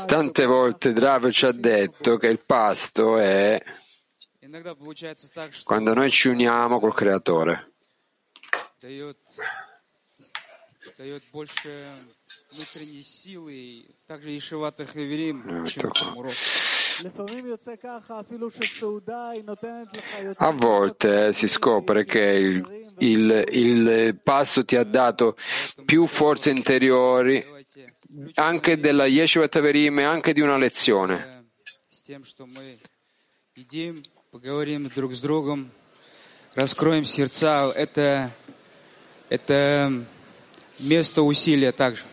Tante 0.05 0.45
volte 0.45 0.93
Drav 0.93 1.30
ci 1.30 1.45
ha 1.45 1.51
detto 1.51 2.18
che 2.18 2.28
il 2.28 2.39
pasto 2.39 3.18
è 3.18 3.62
quando 5.64 5.93
noi 5.93 6.09
ci 6.09 6.28
uniamo 6.28 6.80
col 6.80 6.93
Creatore. 6.93 7.72
дает 11.01 11.23
больше 11.31 11.83
внутренней 12.51 13.01
силы, 13.01 13.53
и 13.53 13.85
также 14.05 14.33
и 14.33 14.39
Шивата 14.39 14.85
Хаверим, 14.85 15.65
чем 15.65 15.91
Мурок. 16.13 16.35
A 20.37 20.51
volte 20.51 21.33
si 21.33 21.47
scopre 21.47 22.05
che 22.05 22.19
il, 22.19 22.93
il, 22.99 23.45
il 23.49 24.19
passo 24.21 24.63
ti 24.63 24.75
ha 24.75 24.83
dato 24.83 25.35
più 25.85 26.05
forze 26.05 26.51
interiori 26.51 27.43
anche 28.35 28.77
della 28.77 29.07
Yeshiva 29.07 29.47
Taverim 29.47 29.99
e 29.99 30.03
anche 30.03 30.33
di 30.33 30.41
una 30.41 30.57
lezione. 30.57 31.47
Раскроем 36.53 37.05
сердца. 37.05 37.71
Это, 37.73 38.29
это 39.29 40.05
место 40.80 41.22
усилия 41.22 41.72
также. 41.72 42.04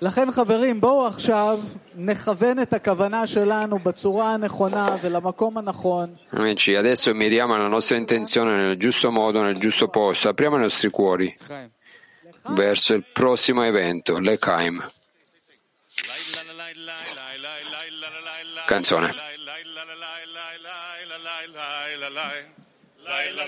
לכן 0.00 0.30
חברים, 0.30 0.80
בואו 0.80 1.06
עכשיו 1.06 1.60
נכוון 1.94 2.62
את 2.62 2.72
הכוונה 2.72 3.26
שלנו 3.26 3.78
בצורה 3.78 4.34
הנכונה 4.34 4.96
ולמקום 5.02 5.58
הנכון. 5.58 6.14
Amici, 6.32 6.76
adesso 6.76 7.12
miriamo 7.14 7.56
la 7.56 7.66
nostra 7.66 7.96
intenzione 7.96 8.54
nel 8.54 8.76
giusto 8.76 9.10
modo, 9.10 9.42
nel 9.42 9.58
giusto 9.58 9.88
posto. 9.88 10.28
Apriamo 10.28 10.56
i 10.56 10.60
nostri 10.60 10.88
cuori 10.90 11.36
Хайм. 11.46 11.70
verso 12.54 12.94
il 12.94 13.04
prossimo 13.12 13.64
evento, 13.64 14.18
l'Ekaim. 14.20 14.88
Canzone. 18.66 19.10
la 23.05 23.43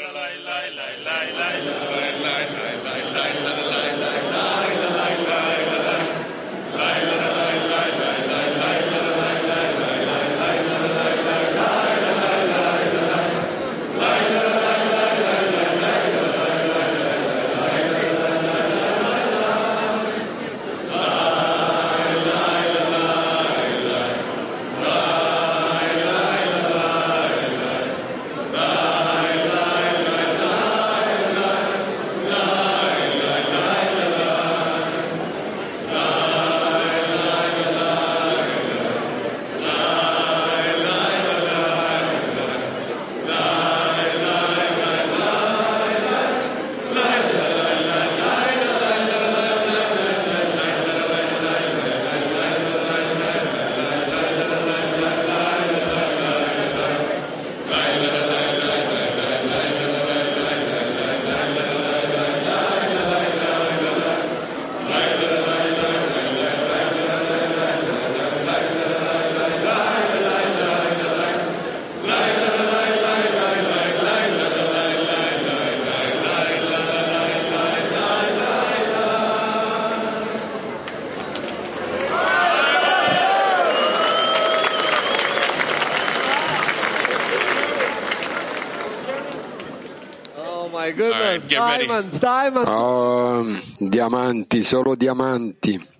ready. 91.75 91.87
diamonds, 91.87 92.19
diamonds. 92.19 92.69
Oh, 92.69 93.45
diamanti, 93.77 94.63
solo 94.63 94.95
diamanti. 94.95 95.93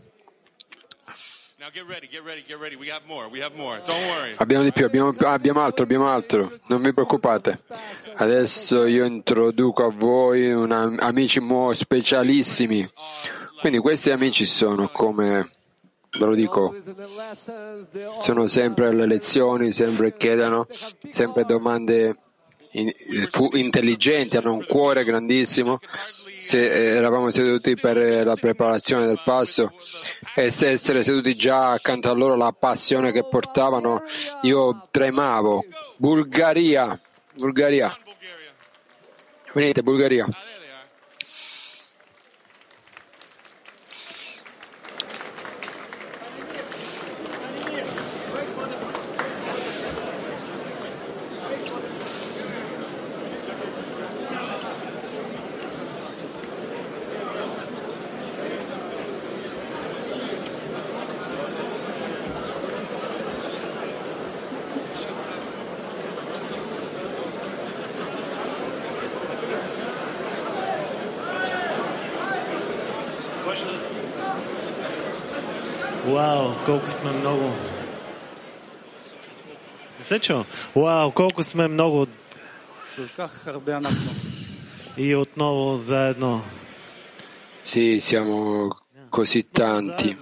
Get 1.76 1.84
ready, 1.90 2.08
get 2.08 2.24
ready, 2.24 2.42
get 2.48 2.58
ready. 2.58 2.78
More. 3.06 3.30
Abbiamo 4.38 4.64
di 4.64 4.72
più, 4.72 4.86
abbiamo, 4.86 5.14
abbiamo 5.20 5.62
altro, 5.62 5.84
abbiamo 5.84 6.08
altro. 6.10 6.50
Non 6.68 6.82
vi 6.82 6.94
preoccupate. 6.94 7.64
Adesso 8.16 8.86
io 8.86 9.04
introduco 9.04 9.84
a 9.84 9.92
voi 9.92 10.54
una, 10.54 10.84
amici 11.00 11.42
mo- 11.42 11.74
specialissimi. 11.74 12.88
Quindi 13.60 13.80
questi 13.80 14.10
amici 14.12 14.46
sono 14.46 14.88
come, 14.88 15.52
ve 16.18 16.26
lo 16.26 16.34
dico, 16.34 16.74
sono 18.22 18.48
sempre 18.48 18.88
alle 18.88 19.06
lezioni, 19.06 19.74
sempre 19.74 20.14
chiedono, 20.14 20.68
sempre 21.10 21.44
domande 21.44 22.16
fu- 23.30 23.56
intelligenti, 23.56 24.38
hanno 24.38 24.54
un 24.54 24.66
cuore 24.66 25.04
grandissimo. 25.04 25.80
Se 26.38 26.60
eh, 26.60 26.96
eravamo 26.98 27.30
seduti 27.32 27.76
per 27.76 27.98
eh, 27.98 28.24
la 28.24 28.36
preparazione 28.36 29.06
del 29.06 29.22
passo 29.24 29.74
e 30.36 30.52
se 30.52 30.72
essere 30.72 31.02
seduti 31.02 31.34
già 31.34 31.72
accanto 31.72 32.10
a 32.10 32.14
loro 32.14 32.36
la 32.36 32.52
passione 32.52 33.12
che 33.12 33.24
portavano, 33.24 34.04
io 34.42 34.88
tremavo. 34.92 35.64
Bulgaria, 35.98 37.00
Bulgaria. 37.34 37.98
Venite, 39.54 39.82
Bulgaria. 39.82 40.28
Wow, 76.16 76.66
колко 76.66 76.92
сме 76.92 77.12
много. 77.12 77.52
Се 80.02 80.20
чу? 80.20 80.44
Вау, 80.76 81.12
колко 81.12 81.44
сме 81.44 81.68
много. 81.68 82.08
И 84.98 85.16
отново 85.16 85.78
заедно. 85.78 86.42
Sì, 87.64 88.00
siamo 88.00 88.70
così 89.10 89.50
tanti. 89.50 90.18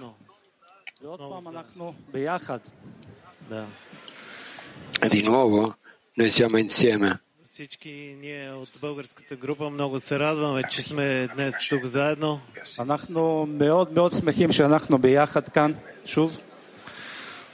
Di 5.10 5.22
nuovo, 5.22 5.76
noi 6.14 6.30
siamo 6.30 6.56
insieme. 6.58 7.23
Всички 7.53 8.15
ние 8.21 8.51
от 8.51 8.69
българската 8.81 9.35
група 9.35 9.69
много 9.69 9.99
се 9.99 10.19
радваме, 10.19 10.63
че 10.69 10.81
сме 10.81 11.27
днес 11.35 11.55
тук 11.69 11.85
заедно. 11.85 12.39
אנחנו 12.79 13.45
מאוד 13.45 13.93
מאוד 13.93 14.11
שמחים 14.13 14.51
שאנחנו 14.51 14.97
ביחד 14.97 15.49
כאן, 15.49 15.73
שוב. 16.05 16.37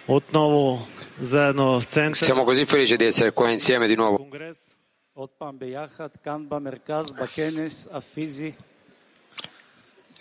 Отново 0.07 0.87
заедно 1.21 1.79
в 1.79 1.85
център. 1.85 2.27
Siamo 2.27 2.43
così 2.43 2.65
felici 2.65 2.95
di 2.95 3.05
essere 3.05 3.31
qua 3.33 3.51
insieme 3.51 3.87
di 3.87 3.95
nuovo. 3.95 4.17
конгрес. 4.17 4.75
עוד 5.13 5.29
פעם 5.29 5.59
ביחד, 5.59 6.09
כאן 6.23 6.49
במרכז, 6.49 7.13
בכנס 7.13 7.87
הפיזי. 7.91 8.53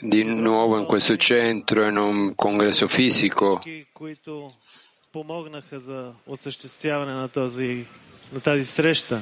Di 0.03 0.25
nuovo 0.25 0.79
in 0.81 0.87
questo 0.87 1.17
centro, 1.17 1.87
in 1.89 1.97
un 1.97 2.35
congresso 2.35 2.89
fisico. 2.89 3.59
Всички, 3.61 3.85
които 3.95 4.51
помогнаха 5.13 5.81
за 5.81 6.13
осъществяване 6.27 7.13
на, 7.13 7.29
този, 7.29 7.87
на 8.34 8.40
тази 8.40 8.64
среща. 8.64 9.22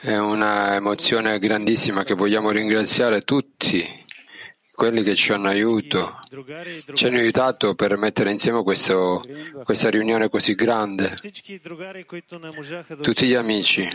È 0.00 0.16
un'emozione 0.16 1.38
grandissima 1.38 2.02
che 2.04 2.14
vogliamo 2.14 2.50
ringraziare 2.50 3.20
tutti 3.20 3.86
quelli 4.74 5.02
che 5.02 5.14
ci 5.14 5.32
hanno 5.32 5.48
aiuto, 5.48 6.18
ci 6.94 7.04
hanno 7.04 7.18
aiutato 7.18 7.74
per 7.74 7.96
mettere 7.98 8.32
insieme 8.32 8.62
questo, 8.62 9.22
questa 9.62 9.90
riunione 9.90 10.28
così 10.28 10.54
grande. 10.54 11.16
Tutti 13.02 13.26
gli 13.26 13.34
amici. 13.34 13.88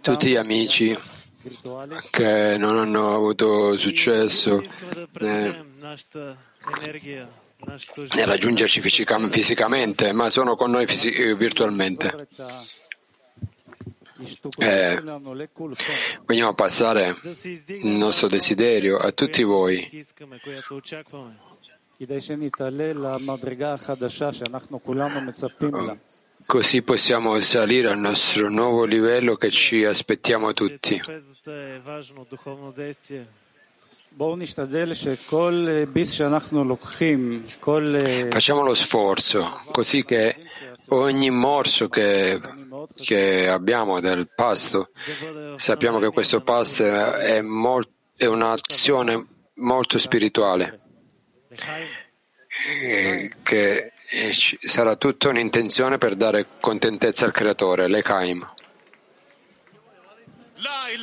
Tutti 0.00 0.28
gli 0.30 0.36
amici 0.36 0.98
che 2.10 2.56
non 2.58 2.78
hanno 2.78 3.14
avuto 3.14 3.76
successo 3.76 4.62
eh, 4.62 4.66
nel, 5.20 5.66
nel 8.14 8.26
raggiungerci 8.26 8.80
fisica, 8.80 9.18
fisicamente, 9.28 10.12
ma 10.12 10.30
sono 10.30 10.56
con 10.56 10.70
noi 10.70 10.86
fisi- 10.86 11.10
eh, 11.10 11.34
virtualmente. 11.34 12.28
Eh, 14.58 15.02
vogliamo 16.24 16.54
passare 16.54 17.14
il 17.66 17.86
nostro 17.86 18.28
desiderio 18.28 18.96
a 18.96 19.12
tutti 19.12 19.42
voi. 19.42 19.90
Così 26.46 26.82
possiamo 26.82 27.40
salire 27.40 27.88
al 27.88 27.98
nostro 27.98 28.48
nuovo 28.48 28.84
livello 28.84 29.34
che 29.34 29.50
ci 29.50 29.84
aspettiamo 29.84 30.52
tutti. 30.52 31.02
Facciamo 38.30 38.62
lo 38.62 38.74
sforzo, 38.74 39.62
così 39.72 40.04
che 40.04 40.36
ogni 40.88 41.30
morso 41.30 41.88
che, 41.88 42.40
che 42.94 43.48
abbiamo 43.48 44.00
del 44.00 44.28
pasto, 44.34 44.90
sappiamo 45.56 45.98
che 45.98 46.10
questo 46.10 46.42
pasto 46.42 46.84
è, 46.84 47.40
molt, 47.40 47.88
è 48.16 48.26
un'azione 48.26 49.26
molto 49.54 49.98
spirituale, 49.98 50.80
che 53.42 53.92
eh, 54.08 54.32
ci- 54.32 54.58
sarà 54.60 54.96
tutta 54.96 55.28
un'intenzione 55.28 55.98
per 55.98 56.14
dare 56.14 56.46
contentezza 56.60 57.24
al 57.24 57.32
creatore, 57.32 57.88
l'Ekaim. 57.88 58.46
Lai, 60.58 60.96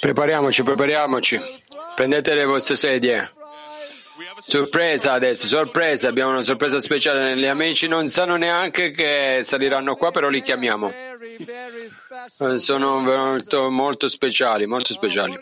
Prepariamoci, 0.00 0.62
prepariamoci. 0.62 1.40
Prendete 1.94 2.34
le 2.34 2.44
vostre 2.44 2.76
sedie. 2.76 3.30
Sorpresa 4.38 5.12
adesso, 5.12 5.46
sorpresa, 5.46 6.08
abbiamo 6.08 6.30
una 6.32 6.42
sorpresa 6.42 6.80
speciale. 6.80 7.36
Gli 7.36 7.44
amici 7.46 7.86
non 7.88 8.08
sanno 8.08 8.36
neanche 8.36 8.90
che 8.90 9.42
saliranno 9.44 9.94
qua, 9.96 10.10
però 10.10 10.28
li 10.28 10.40
chiamiamo. 10.40 10.90
Sono 12.56 12.98
molto, 13.00 13.70
molto 13.70 14.08
speciali, 14.08 14.66
molto 14.66 14.92
speciali. 14.94 15.38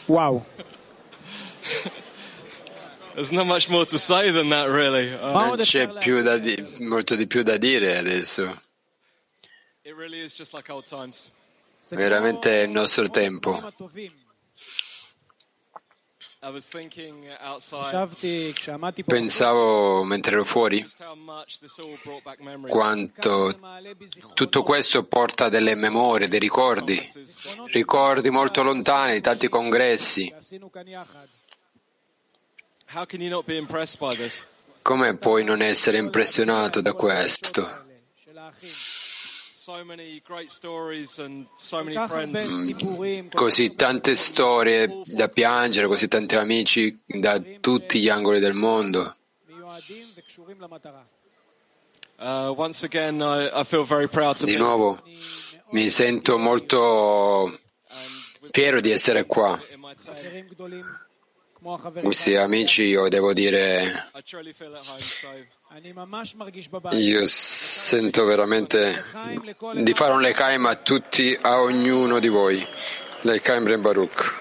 wow. 0.07 0.45
There's 3.15 3.31
not 3.33 3.45
much 3.45 3.69
more 3.69 3.85
to 3.85 3.97
say 3.97 4.31
than 4.31 4.49
that, 4.49 4.69
really. 4.69 5.13
Uh, 5.13 5.31
Non 5.33 5.57
c'è 5.57 5.87
più 5.99 6.21
da 6.23 6.37
di- 6.37 6.63
molto 6.79 7.15
di 7.15 7.27
più 7.27 7.43
da 7.43 7.57
dire 7.57 7.97
adesso. 7.97 8.61
it 9.83 9.93
really 9.97 10.21
is 10.21 10.33
just 10.33 10.53
like 10.53 10.69
old 10.71 10.85
times. 10.85 11.29
Veramente 11.89 12.61
è 12.61 12.63
il 12.63 12.69
nostro 12.71 13.09
tempo. 13.09 13.59
Pensavo 19.05 20.03
mentre 20.03 20.33
ero 20.33 20.43
fuori 20.43 20.83
quanto 22.67 23.59
tutto 24.33 24.63
questo 24.63 25.03
porta 25.03 25.49
delle 25.49 25.75
memorie, 25.75 26.27
dei 26.27 26.39
ricordi, 26.39 26.99
ricordi 27.67 28.31
molto 28.31 28.63
lontani 28.63 29.13
di 29.13 29.21
tanti 29.21 29.49
congressi. 29.49 30.33
Come 34.81 35.17
puoi 35.17 35.43
non 35.43 35.61
essere 35.61 35.97
impressionato 35.99 36.81
da 36.81 36.93
questo? 36.93 37.85
Così 43.31 43.75
tante 43.75 44.15
storie 44.15 45.03
da 45.05 45.27
piangere, 45.27 45.85
così 45.85 46.07
tanti 46.07 46.35
amici 46.35 46.99
da 47.05 47.39
tutti 47.59 47.99
gli 47.99 48.09
angoli 48.09 48.39
del 48.39 48.53
mondo. 48.53 49.15
Di 54.45 54.55
nuovo, 54.55 55.03
mi 55.69 55.89
sento 55.91 56.37
molto 56.39 57.59
fiero 58.49 58.81
di 58.81 58.89
essere 58.89 59.27
qua. 59.27 59.59
Questi 62.01 62.35
amici, 62.35 62.81
io 62.85 63.07
devo 63.09 63.31
dire, 63.33 64.09
io 66.91 67.25
sento 67.25 68.25
veramente 68.25 69.03
di 69.75 69.93
fare 69.93 70.11
un 70.11 70.19
lekaim 70.19 70.65
a 70.65 70.75
tutti, 70.75 71.37
a 71.39 71.61
ognuno 71.61 72.19
di 72.19 72.27
voi. 72.27 72.65
Lekaim 73.21 73.63
Ben 73.63 73.81
Baruch. 73.81 74.33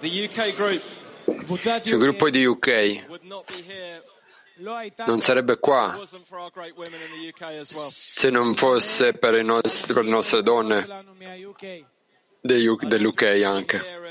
Il 0.00 1.98
gruppo 1.98 2.30
di 2.30 2.44
UK 2.44 3.04
non 5.06 5.20
sarebbe 5.20 5.58
qua 5.58 6.00
se 7.72 8.30
non 8.30 8.54
fosse 8.54 9.12
per, 9.14 9.42
nostri, 9.42 9.94
per 9.94 10.04
le 10.04 10.10
nostre 10.10 10.42
donne 10.42 10.86
dell'UK 12.40 13.22
anche. 13.44 14.07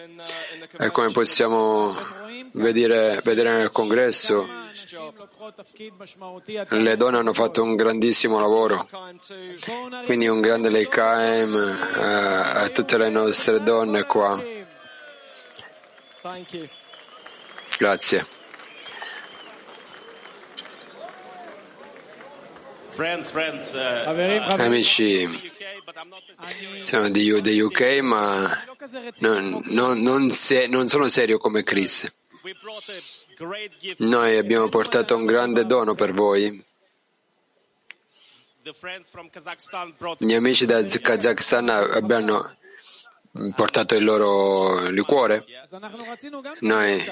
E 0.80 0.92
come 0.92 1.12
possiamo 1.12 1.96
vedere, 2.54 3.20
vedere 3.24 3.52
nel 3.58 3.72
congresso, 3.72 4.48
le 6.70 6.98
donne 6.98 7.18
hanno 7.18 7.34
fatto 7.34 7.64
un 7.64 7.76
grandissimo 7.76 8.40
lavoro. 8.40 8.88
Quindi 10.06 10.28
un 10.28 10.42
grande 10.42 10.70
Leikaim 10.70 11.56
eh, 11.56 12.04
a, 12.04 12.70
tutte 12.70 12.98
le 12.98 13.10
nostre 13.10 13.62
donne 13.62 14.04
qua. 14.04 14.42
Grazie. 17.78 18.26
Friends, 22.90 23.30
friends, 23.30 23.74
uh, 23.74 24.60
Amici, 24.60 25.30
di, 27.10 27.42
di 27.42 27.60
UK, 27.62 28.00
ma 28.02 28.64
non, 29.20 29.62
non- 29.68 30.02
non 30.02 30.30
se- 30.32 30.68
non 30.68 30.88
sono 30.90 31.08
serio 31.08 31.38
come 31.38 31.64
Chris. 31.64 32.12
Noi 34.00 34.38
abbiamo 34.38 34.68
portato 34.70 35.16
un 35.16 35.26
grande 35.26 35.66
dono 35.66 35.96
per 35.96 36.14
voi. 36.14 36.64
Gli 40.18 40.34
amici 40.34 40.66
da 40.66 40.84
Kazakhstan 40.84 41.70
abbiano 41.70 42.58
portato 43.56 43.96
il 43.96 44.04
loro 44.04 44.90
liquore. 44.90 45.46
Noi, 46.62 47.04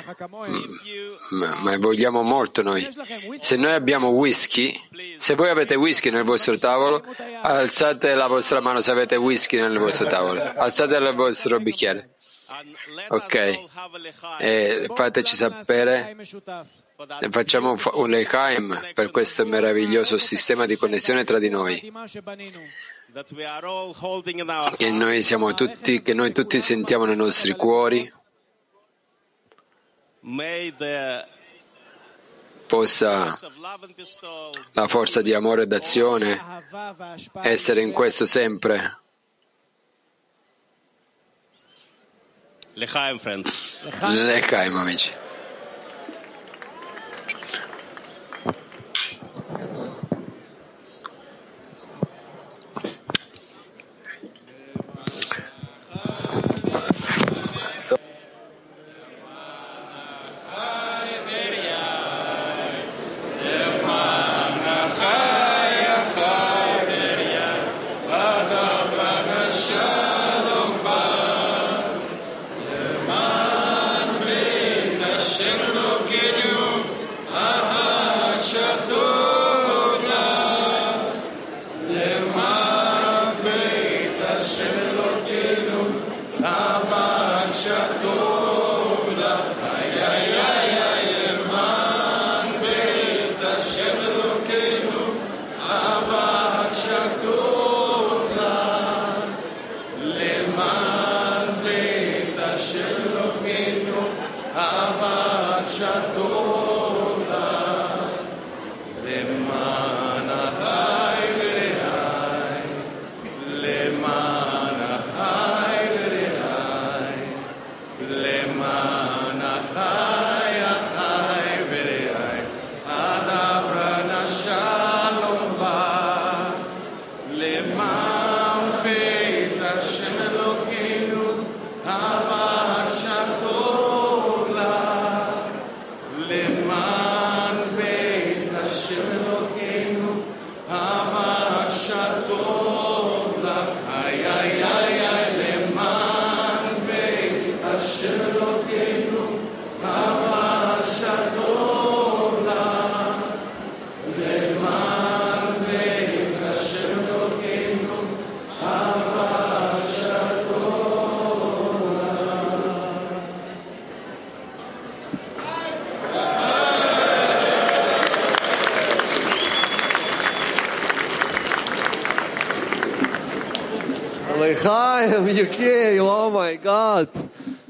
ma, 1.31 1.77
vogliamo 1.77 2.21
molto 2.21 2.61
noi. 2.61 2.87
Se 3.35 3.57
noi 3.57 3.73
abbiamo 3.73 4.09
whisky, 4.09 4.79
se 5.17 5.35
voi 5.35 5.49
avete 5.49 5.75
whisky 5.75 6.09
nel 6.09 6.23
vostro 6.23 6.57
tavolo, 6.57 7.03
alzate 7.41 8.13
la 8.13 8.27
vostra 8.27 8.61
mano 8.61 8.81
se 8.81 8.91
avete 8.91 9.17
whisky 9.17 9.57
nel 9.57 9.77
vostro 9.77 10.07
tavolo. 10.07 10.41
Alzate 10.55 10.95
il 10.95 11.13
vostro 11.13 11.59
bicchiere. 11.59 12.11
Ok, 13.09 13.59
e 14.39 14.85
fateci 14.93 15.35
sapere. 15.35 16.15
Facciamo 17.29 17.75
un 17.93 18.09
Lechaim 18.09 18.91
per 18.93 19.11
questo 19.11 19.45
meraviglioso 19.45 20.17
sistema 20.17 20.65
di 20.65 20.77
connessione 20.77 21.25
tra 21.25 21.39
di 21.39 21.49
noi. 21.49 21.91
Che 24.77 24.91
noi, 24.91 25.23
tutti, 25.55 26.01
che 26.01 26.13
noi 26.13 26.31
tutti 26.31 26.61
sentiamo 26.61 27.05
nei 27.05 27.15
nostri 27.17 27.53
cuori 27.53 28.11
possa 32.65 33.37
la 34.73 34.87
forza 34.87 35.21
di 35.21 35.33
amore 35.33 35.63
e 35.63 35.67
d'azione 35.67 36.39
essere 37.43 37.81
in 37.81 37.91
questo 37.91 38.25
sempre. 38.25 38.97
L'Echaim, 44.09 44.75
amici. 44.75 45.11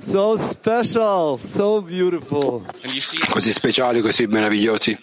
So 0.05 0.37
special, 0.37 1.39
so 1.39 1.81
beautiful. 1.81 2.63
così 3.31 3.51
speciali, 3.51 4.01
così 4.01 4.27
meravigliosi. 4.27 4.95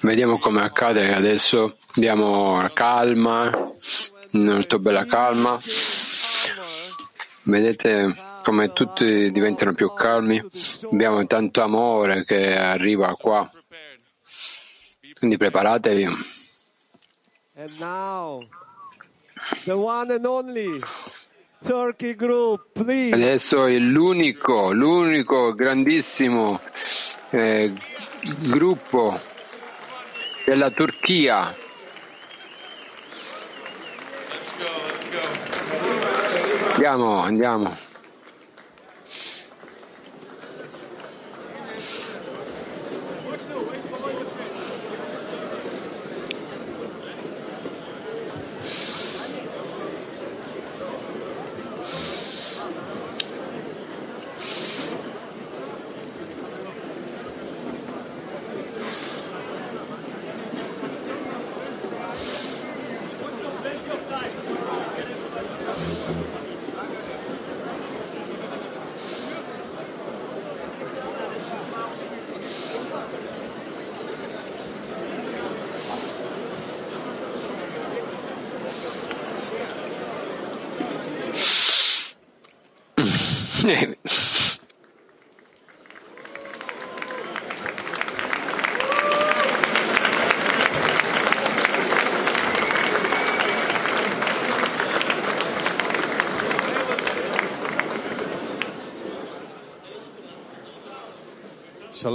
Vediamo 0.00 0.38
come 0.38 0.60
accade 0.60 1.14
adesso. 1.14 1.78
Abbiamo 1.96 2.60
la 2.60 2.70
calma, 2.70 3.50
molto 4.32 4.78
bella 4.78 5.06
calma. 5.06 5.58
Vedete 7.44 8.14
come 8.42 8.74
tutti 8.74 9.32
diventano 9.32 9.72
più 9.72 9.94
calmi. 9.94 10.38
Abbiamo 10.92 11.26
tanto 11.26 11.62
amore 11.62 12.26
che 12.26 12.58
arriva 12.58 13.14
qua. 13.16 13.50
Quindi 15.18 15.38
preparatevi. 15.38 16.04
And 17.54 17.78
now, 17.78 18.46
the 19.64 19.72
one 19.72 20.12
and 20.12 20.26
only. 20.26 20.78
Adesso 23.12 23.66
è 23.66 23.76
l'unico, 23.78 24.72
l'unico 24.72 25.54
grandissimo 25.54 26.60
eh, 27.30 27.72
gruppo 28.40 29.18
della 30.44 30.70
Turchia. 30.70 31.54
Andiamo, 36.72 37.18
andiamo. 37.20 37.76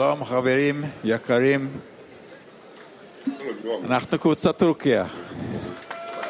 Shalom, 0.02 0.24
Haverim, 0.24 0.92
Yakarim. 1.04 1.70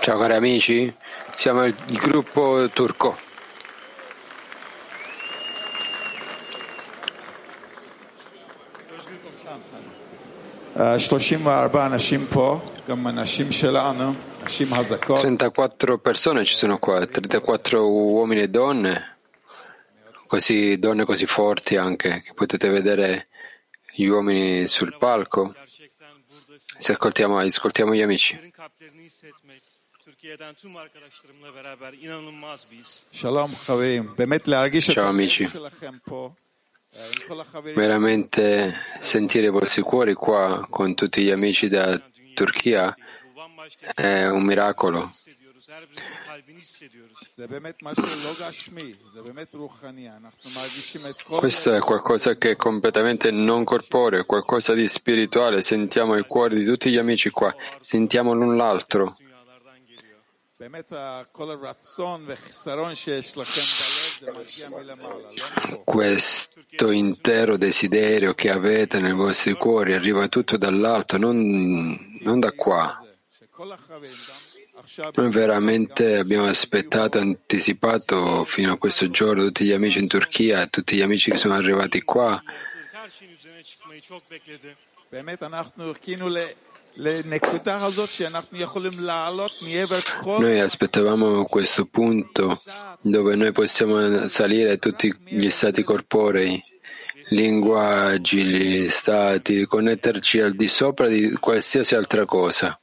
Ciao 0.02 0.18
cari 0.18 0.34
amici, 0.34 0.94
siamo 1.38 1.64
il 1.64 1.76
gruppo 1.98 2.68
turco. 2.74 3.18
Uh, 10.74 10.98
34 15.22 15.98
persone 16.00 16.44
ci 16.44 16.56
sono 16.56 16.78
qua, 16.78 17.06
34 17.06 17.88
uomini 17.88 18.42
e 18.42 18.50
donne, 18.50 19.18
così, 20.28 20.78
donne 20.78 21.06
così 21.06 21.26
forti 21.26 21.78
anche, 21.78 22.22
che 22.22 22.34
potete 22.34 22.68
vedere 22.68 23.28
gli 23.94 24.06
uomini 24.06 24.68
sul 24.68 24.96
palco, 24.98 25.54
se 26.56 26.94
ascoltiamo, 26.94 27.40
ascoltiamo 27.40 27.94
gli 27.94 28.02
amici. 28.02 28.40
Ciao 34.82 35.08
amici. 35.08 35.50
Veramente 37.74 38.74
sentire 39.00 39.46
i 39.46 39.50
vostri 39.50 39.82
cuori 39.82 40.14
qua 40.14 40.68
con 40.70 40.94
tutti 40.96 41.24
gli 41.24 41.32
amici 41.32 41.68
da 41.68 42.02
Turchia 42.34 42.96
è 43.94 44.26
un 44.26 44.44
miracolo. 44.44 45.12
Questo 51.40 51.74
è 51.74 51.80
qualcosa 51.80 52.36
che 52.36 52.52
è 52.52 52.56
completamente 52.58 53.32
non 53.32 53.64
corporeo, 53.64 54.26
qualcosa 54.26 54.74
di 54.74 54.88
spirituale. 54.90 55.62
Sentiamo 55.62 56.16
il 56.16 56.26
cuore 56.26 56.56
di 56.56 56.66
tutti 56.66 56.92
gli 56.92 56.98
amici 56.98 57.30
qua, 57.30 57.56
sentiamo 57.80 58.34
l'un 58.34 58.58
l'altro. 58.58 59.16
Questo 65.86 66.92
intero 66.92 67.58
desiderio 67.58 68.34
che 68.34 68.52
avete 68.52 69.00
nei 69.00 69.14
vostri 69.14 69.54
cuori 69.54 69.94
arriva 69.94 70.28
tutto 70.28 70.58
dall'alto, 70.58 71.18
non, 71.18 72.20
non 72.20 72.40
da 72.40 72.52
qua. 72.52 73.04
Noi 75.16 75.32
veramente 75.32 76.18
abbiamo 76.18 76.46
aspettato, 76.46 77.20
anticipato 77.20 78.44
fino 78.46 78.74
a 78.74 78.78
questo 78.78 79.10
giorno 79.10 79.44
tutti 79.44 79.66
gli 79.66 79.72
amici 79.72 80.00
in 80.00 80.08
Turchia, 80.08 80.68
tutti 80.68 80.96
gli 80.96 81.02
amici 81.02 81.32
che 81.32 81.38
sono 81.38 81.54
arrivati 81.54 82.02
qua. 82.02 82.42
Noi 90.40 90.60
aspettavamo 90.60 91.46
questo 91.46 91.86
punto 91.86 92.62
dove 93.02 93.36
noi 93.36 93.52
possiamo 93.52 94.28
salire 94.28 94.78
tutti 94.78 95.14
gli 95.26 95.50
stati 95.50 95.84
corporei, 95.84 96.62
linguaggi, 97.30 98.44
gli 98.44 98.90
stati, 98.90 99.66
connetterci 99.66 100.40
al 100.40 100.56
di 100.56 100.68
sopra 100.68 101.08
di 101.08 101.32
qualsiasi 101.40 101.96
altra 101.96 102.26
cosa. 102.26 102.81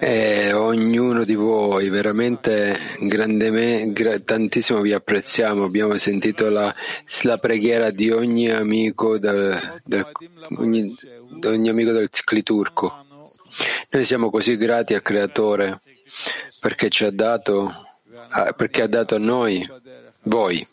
E 0.00 0.52
ognuno 0.52 1.24
di 1.24 1.34
voi 1.34 1.88
veramente 1.88 2.76
grandemente, 3.00 3.92
gra- 4.02 4.18
tantissimo 4.20 4.80
vi 4.80 4.92
apprezziamo. 4.92 5.64
Abbiamo 5.64 5.96
sentito 5.98 6.48
la, 6.48 6.74
la 7.22 7.36
preghiera 7.38 7.90
di 7.90 8.10
ogni 8.10 8.50
amico 8.50 9.18
del, 9.18 9.80
del- 9.84 10.06
ogni, 10.58 10.94
ogni 11.44 11.68
amico 11.68 11.92
del 11.92 12.08
cicli 12.10 12.42
turco. 12.42 13.04
Noi 13.90 14.04
siamo 14.04 14.30
così 14.30 14.56
grati 14.56 14.94
al 14.94 15.02
Creatore 15.02 15.78
perché 16.60 16.88
ci 16.88 17.04
ha 17.04 17.10
dato, 17.10 17.70
perché 18.56 18.82
ha 18.82 18.86
dato 18.86 19.16
a 19.16 19.18
noi, 19.18 19.68
voi 20.22 20.66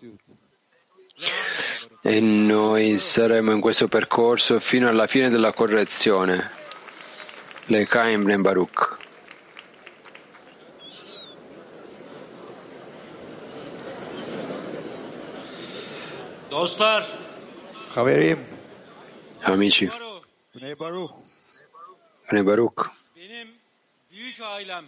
e 2.01 2.19
noi 2.21 2.99
saremo 2.99 3.51
in 3.51 3.59
questo 3.59 3.87
percorso 3.87 4.59
fino 4.59 4.87
alla 4.87 5.07
fine 5.07 5.29
della 5.29 5.51
correzione. 5.51 6.51
Le 7.65 7.85
Kaim 7.85 8.23
Ben 8.23 8.41
Baruch. 8.41 8.97
Dostar. 16.49 17.05
Haverim. 17.93 18.43
Amici. 19.41 19.89
Bnei 20.51 20.75
Baruch. 20.75 21.13
Bnei 22.29 22.43
Baruch. 22.43 22.89
Benim 23.15 23.47
büyük 24.11 24.39
ailem. 24.41 24.85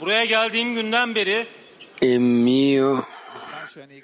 Buraya 0.00 0.24
geldiğim 0.24 0.74
günden 0.74 1.14
beri 1.14 1.46
e 1.98 2.18
mio, 2.18 3.06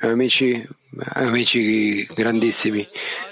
amici, 0.01 0.67
amici 1.13 2.05
grandissimi, 2.07 2.87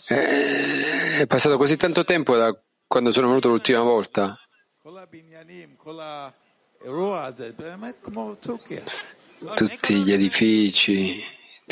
eh, 0.09 1.19
è 1.21 1.27
passato 1.27 1.57
così 1.57 1.77
tanto 1.77 2.05
tempo 2.05 2.37
da 2.37 2.57
quando 2.87 3.13
sono 3.13 3.29
venuto 3.29 3.49
l'ultima 3.49 3.81
volta. 3.81 4.39
Tutti 9.55 9.95
gli 9.95 10.13
edifici, 10.13 11.23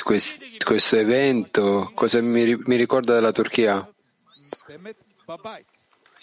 quest, 0.02 0.62
questo 0.62 0.96
evento, 0.96 1.90
cosa 1.94 2.20
mi, 2.20 2.56
mi 2.56 2.76
ricorda 2.76 3.14
della 3.14 3.32
Turchia? 3.32 3.88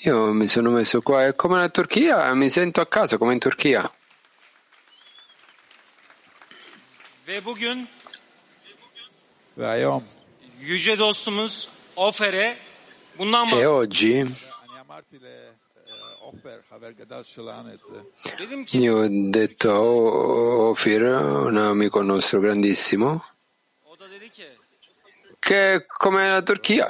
Io 0.05 0.33
mi 0.33 0.47
sono 0.47 0.69
messo 0.69 1.01
qua, 1.01 1.25
è 1.25 1.35
come 1.35 1.57
la 1.59 1.69
Turchia, 1.69 2.33
mi 2.33 2.49
sento 2.49 2.81
a 2.81 2.87
casa 2.87 3.17
come 3.17 3.33
in 3.33 3.39
Turchia. 3.39 3.89
Ve 7.27 7.45
bugün 7.45 7.87
yüce 10.61 10.97
dostumuz 10.97 11.69
Ofer'e 11.95 12.57
bundan 13.17 13.49
E 13.49 13.67
oggi 13.67 14.27
io 18.71 18.97
ho 18.97 19.07
detto 19.09 19.69
oh, 19.69 20.67
a 20.67 20.69
Ofir, 20.69 21.01
un 21.01 21.57
amico 21.57 22.01
nostro 22.01 22.39
grandissimo, 22.39 23.23
che 25.39 25.73
è 25.73 25.85
come 25.85 26.27
la 26.27 26.41
Turchia. 26.41 26.89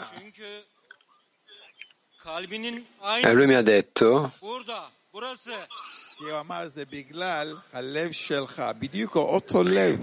E 3.21 3.33
lui 3.33 3.47
mi 3.47 3.55
ha 3.55 3.61
detto 3.61 4.31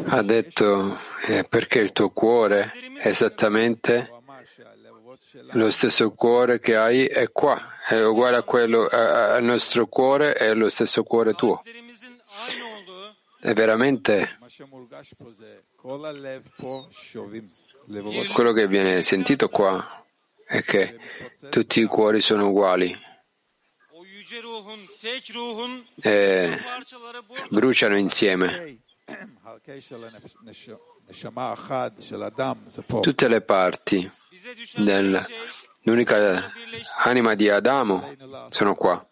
ha 0.07 0.23
detto 0.23 0.99
eh, 1.27 1.45
perché 1.49 1.79
il 1.81 1.93
tuo 1.93 2.11
cuore 2.11 2.73
è 3.01 3.09
esattamente 3.09 4.11
lo 5.53 5.71
stesso 5.71 6.11
cuore 6.13 6.59
che 6.61 6.77
hai 6.77 7.07
è 7.07 7.31
qua, 7.31 7.61
è 7.89 8.01
uguale 8.01 8.37
a 8.37 8.43
quello, 8.43 8.87
al 8.89 9.43
nostro 9.43 9.87
cuore, 9.87 10.35
è 10.35 10.53
lo 10.55 10.69
stesso 10.69 11.03
cuore 11.03 11.35
tuo. 11.35 11.63
È 13.41 13.53
veramente 13.53 14.39
quello 18.33 18.53
che 18.53 18.67
viene 18.67 19.03
sentito 19.03 19.49
qua 19.49 20.05
è 20.47 20.63
che 20.63 20.99
tutti 21.49 21.81
i 21.81 21.85
cuori 21.85 22.21
sono 22.21 22.49
uguali 22.49 23.09
eh, 26.03 26.59
bruciano 27.49 27.97
insieme. 27.97 28.79
Tutte 33.01 33.29
le 33.29 33.41
parti 33.41 34.11
dell'unica 34.77 36.53
anima 36.99 37.35
di 37.35 37.49
Adamo 37.49 38.15
sono 38.51 38.75
qua. 38.75 39.07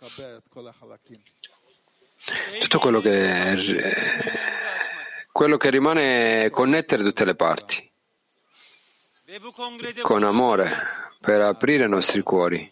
Tutto 2.61 2.79
quello 2.79 3.01
che, 3.01 3.93
quello 5.33 5.57
che 5.57 5.71
rimane 5.71 6.45
è 6.45 6.51
connettere 6.51 7.03
tutte 7.03 7.25
le 7.25 7.35
parti 7.35 7.89
con 10.03 10.23
amore 10.25 10.71
per 11.21 11.41
aprire 11.43 11.85
i 11.85 11.89
nostri 11.89 12.23
cuori. 12.23 12.71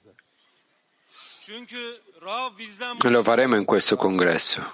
Lo 3.02 3.22
faremo 3.22 3.56
in 3.56 3.64
questo 3.64 3.96
congresso. 3.96 4.72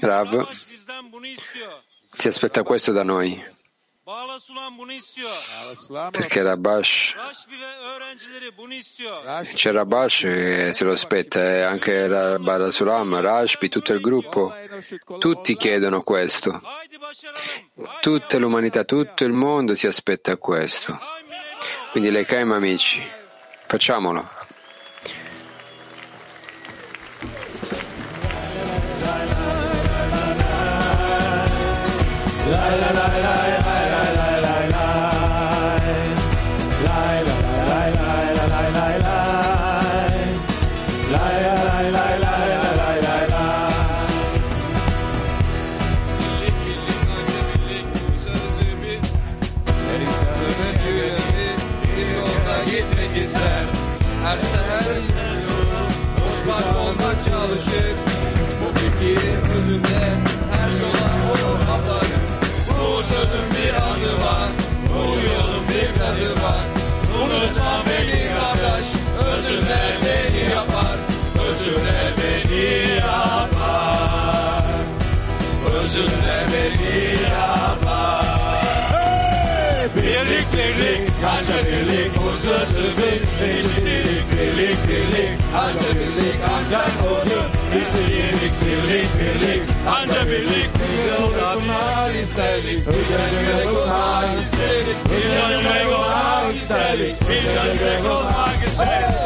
Rav 0.00 0.50
si 2.12 2.28
aspetta 2.28 2.62
questo 2.62 2.92
da 2.92 3.02
noi. 3.02 3.60
Perché 6.10 6.42
Rabash 6.42 7.14
c'è 9.54 9.70
Rabash 9.70 10.20
che 10.22 10.72
se 10.74 10.82
lo 10.84 10.92
aspetta, 10.92 11.40
e 11.40 11.62
anche 11.62 12.08
Balasulam, 12.08 13.20
Rashbi, 13.20 13.68
tutto 13.68 13.92
il 13.92 14.00
gruppo, 14.00 14.52
tutti 15.20 15.56
chiedono 15.56 16.02
questo. 16.02 16.60
Tutta 18.00 18.38
l'umanità, 18.38 18.82
tutto 18.82 19.22
il 19.22 19.32
mondo 19.32 19.76
si 19.76 19.86
aspetta 19.86 20.36
questo. 20.36 20.98
Quindi 21.92 22.10
le 22.10 22.24
Kaim 22.24 22.50
amici, 22.50 23.00
facciamolo. 23.66 24.41
la 32.52 32.76
la 32.80 32.92
la 32.92 33.18
la 33.18 33.41
birlik, 80.52 81.10
ancak 81.26 81.66
birlik 81.66 82.12
fırsatımız. 82.14 82.98
Eşitlik, 83.42 84.24
birlik, 84.32 84.88
birlik, 84.88 85.38
ancak 85.56 85.94
birlik, 85.94 86.36
ancak 86.54 86.92
olur. 87.10 87.46
İstedik 87.80 88.52
birlik, 88.64 89.08
birlik, 89.20 89.62
ancak 89.88 90.26
birlik. 90.30 90.68
Bir 90.78 91.22
yoldanlar 91.22 92.10
istedik, 92.10 92.86
bir 92.86 93.64
yoldanlar 93.64 94.38
istedik, 94.38 94.96
bir 95.10 95.26
yoldanlar 95.36 96.54
istedik, 96.54 97.14
bir 97.28 98.04
yoldanlar 98.04 98.66
istedik. 98.66 99.21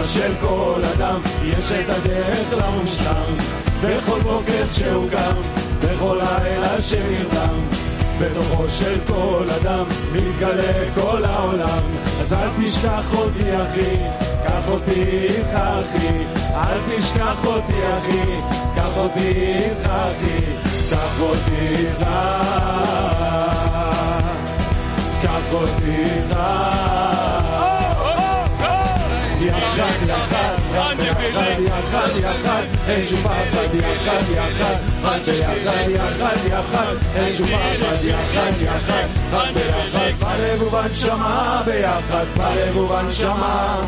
בנשמה 0.00 0.04
של 0.04 0.32
כל 0.40 0.82
אדם 0.94 1.20
יש 1.42 1.72
את 1.72 1.88
הדרך 1.88 2.52
למושלם 2.52 3.36
בכל 3.82 4.20
בוקר 4.20 4.66
כשהוא 4.70 5.10
קם, 5.10 5.40
בכל 5.80 6.20
לילה 6.22 6.82
שנרדם 6.82 7.60
בתוכו 8.20 8.64
של 8.70 8.98
כל 9.06 9.46
אדם 9.60 9.84
מתגלה 10.12 10.94
כל 10.94 11.24
העולם 11.24 11.82
אז 12.20 12.32
אל 12.32 12.48
תשכח 12.60 13.14
אותי 13.14 13.56
אחי, 13.56 13.96
קח 14.44 14.68
אותי 14.68 15.02
איתך 15.02 15.54
אחי 15.54 16.08
אל 16.54 16.78
תשכח 16.88 17.46
אותי 17.46 17.80
אחי, 17.96 18.36
קח 18.76 18.96
אותי 18.96 19.28
איתך 19.28 19.86
אחי 19.86 20.40
קח 20.90 21.20
אותי 21.20 21.66
איתך 21.68 22.06
קח 25.22 25.52
אותי 25.52 25.90
איתך 25.90 26.99
יחד, 29.40 30.08
יחד, 30.08 30.54
יחד, 30.74 31.60
יחד, 31.60 32.08
יחד, 32.16 32.62
אין 32.88 33.06
שום 33.06 33.20
פחד, 33.22 33.74
יחד, 33.74 34.22
יחד, 34.30 34.76
רק 35.02 35.22
ביחד, 35.24 35.88
יחד, 35.88 36.36
יחד, 36.46 36.94
אין 37.16 37.32
שום 37.32 37.46
פחד, 37.46 38.04
יחד, 38.04 38.52
יחד, 38.60 39.06
רק 39.32 39.48
ביחד, 39.54 40.10
בלב 40.20 40.62
ובנשמה 40.62 41.62
ביחד, 41.66 42.24
בלב 42.36 42.76
ובנשמה, 42.76 43.80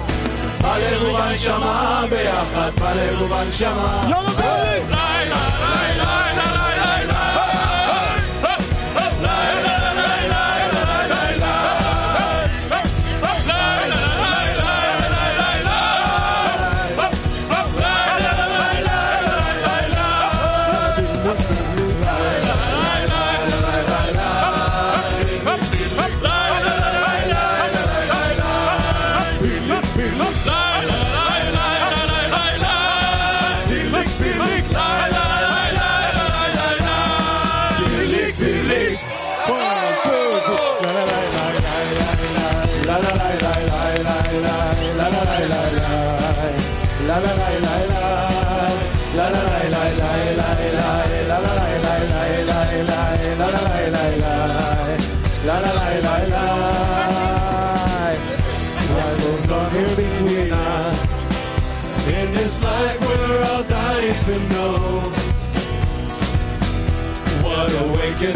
בלב 0.63 1.03
ובנשמה 1.03 2.05
ביחד, 2.11 2.71
בלב 2.81 3.23
ובנשמה. 3.23 4.03
What 4.09 4.37
goes 4.39 5.02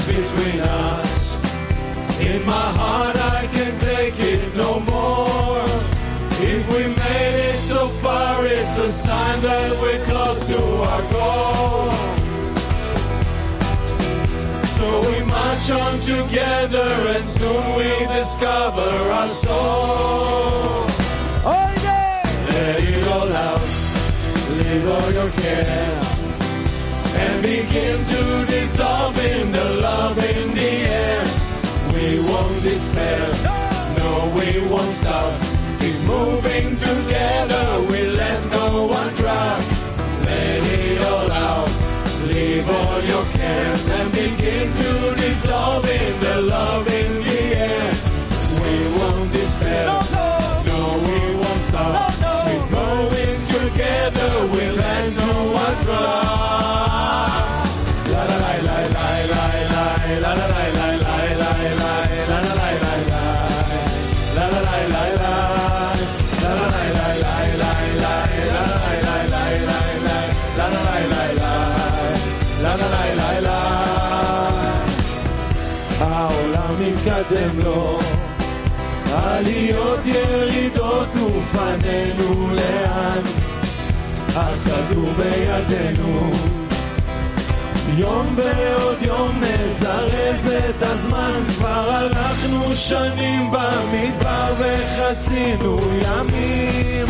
Between 0.08 0.62
us. 0.62 2.20
In 2.22 2.45
my 2.45 2.51
heart 2.51 3.16
we 6.78 6.84
made 6.84 7.38
it 7.50 7.60
so 7.62 7.88
far, 8.04 8.46
it's 8.46 8.78
a 8.78 8.92
sign 8.92 9.42
that 9.42 9.72
we're 9.82 10.04
close 10.06 10.46
to 10.46 10.60
our 10.92 11.04
goal. 11.16 11.90
So 14.76 14.88
we 15.10 15.18
march 15.26 15.68
on 15.84 15.94
together 16.14 16.90
and 17.16 17.26
soon 17.26 17.64
we 17.80 17.90
discover 18.20 18.92
our 19.18 19.30
soul. 19.30 20.86
Let 22.54 22.80
it 22.84 23.08
all 23.08 23.32
out, 23.48 23.70
leave 24.60 24.88
all 24.96 25.12
your 25.20 25.32
cares, 25.42 26.08
and 27.24 27.42
begin 27.42 27.98
to 28.14 28.46
dissolve 28.54 29.18
in 29.18 29.52
the 29.52 29.68
love 29.82 30.18
in 30.18 30.54
the 30.54 30.72
air. 31.02 31.24
We 31.94 32.20
won't 32.30 32.62
despair, 32.62 33.26
no, 33.98 34.10
we 34.36 34.68
won't 34.70 34.92
stop. 34.92 35.57
Moving 36.08 36.76
together, 36.76 37.66
we 37.89 37.99
let 38.22 38.39
no 38.51 38.88
one 38.88 39.14
drop. 39.16 39.60
Let 40.26 40.64
it 40.80 41.01
all 41.01 41.32
out, 41.32 41.70
leave 42.28 42.68
all 42.70 43.01
your 43.03 43.26
cares, 43.38 43.89
and 43.89 44.12
begin 44.12 44.68
to 44.82 45.16
dissolve 45.16 45.86
in 45.89 46.20
the 46.22 46.41
love 46.41 46.88
in 46.88 47.24
the 47.24 47.41
air. 47.70 47.91
We 48.62 48.74
won't 48.97 49.32
despair, 49.32 49.86
no, 50.66 50.80
we 51.05 51.36
won't 51.36 51.62
stop. 51.62 52.14
Keep 52.47 52.66
going 52.72 53.39
together, 53.58 54.32
we 54.53 54.64
let 54.82 55.16
no 55.16 55.34
one 55.64 55.84
drop. 55.84 56.87
מתקדם 77.48 77.60
לו, 77.60 78.00
עליות 79.14 80.00
ירידות 80.06 81.08
ופנינו 81.16 82.50
לאן, 82.56 83.22
הכדור 84.36 85.10
בידינו. 85.18 86.32
יום 87.98 88.36
ועוד 88.36 88.98
יום 89.02 89.41
נזרז 89.41 90.52
את 90.70 90.82
הזמן, 90.82 91.41
כבר 91.58 91.89
הלכנו 91.91 92.76
שנים 92.76 93.52
במדבר 93.52 94.54
וחצינו 94.58 95.78
ימים. 96.02 97.06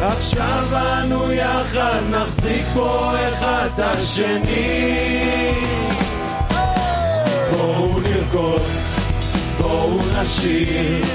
עכשיו 0.00 0.64
אנו 0.72 1.32
יחד 1.32 2.00
נחזיק 2.10 2.64
פה 2.74 3.12
אחד 3.28 3.68
את 3.74 3.78
השני. 3.78 5.18
בואו 7.51 7.99
נרקוד, 7.99 8.61
בואו 9.61 9.97
נשיר, 10.21 11.05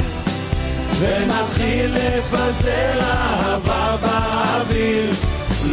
ונתחיל 0.99 1.95
לפזר 1.95 3.01
אהבה 3.01 3.97
באוויר. 4.03 5.11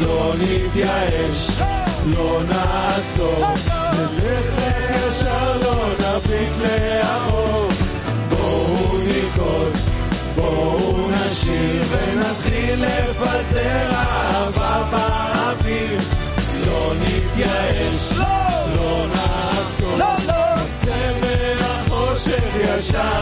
לא 0.01 0.33
נתייאש, 0.39 1.49
לא 2.05 2.39
נעצור, 2.49 3.45
נלך 3.93 4.61
ישר, 5.07 5.57
לא 5.57 5.85
נביט 5.99 6.53
לאחור. 6.61 7.67
בואו 8.29 8.97
נרקוד, 9.07 9.77
בואו 10.35 11.07
נשיר, 11.09 11.81
ונתחיל 11.89 12.85
לפזר 12.85 13.89
אהבה 13.91 14.83
באוויר. 14.91 15.99
לא 16.67 16.93
נתייאש, 17.01 18.17
לא 18.75 19.05
נעצור, 19.07 19.97
נצא 19.97 20.48
sería 22.30 22.80
de. 22.80 23.20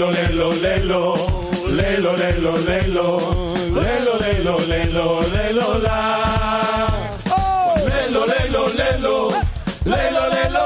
Lelo, 0.00 0.12
lelo, 0.12 0.52
lelo, 0.54 1.14
lelo, 1.68 2.16
lelo, 2.16 2.56
lelo, 2.56 3.18
lelo, 3.68 4.16
lelo, 4.16 4.58
lelo, 4.70 5.20
lelo. 5.28 5.90
Lelo, 7.86 8.22
lelo, 8.32 8.62
lelo, 8.80 9.28
lelo, 9.84 10.22
lelo. 10.32 10.64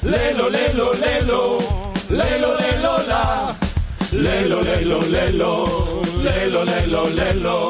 Lelo, 0.00 0.48
lelo, 0.48 0.92
lelo, 0.94 1.50
lelo, 2.08 2.56
lelo, 2.56 2.94
lelo, 4.10 4.62
lelo, 4.62 5.00
lelo, 5.02 5.44
lelo, 5.84 7.02
lelo, 7.10 7.10
lelo, 7.10 7.68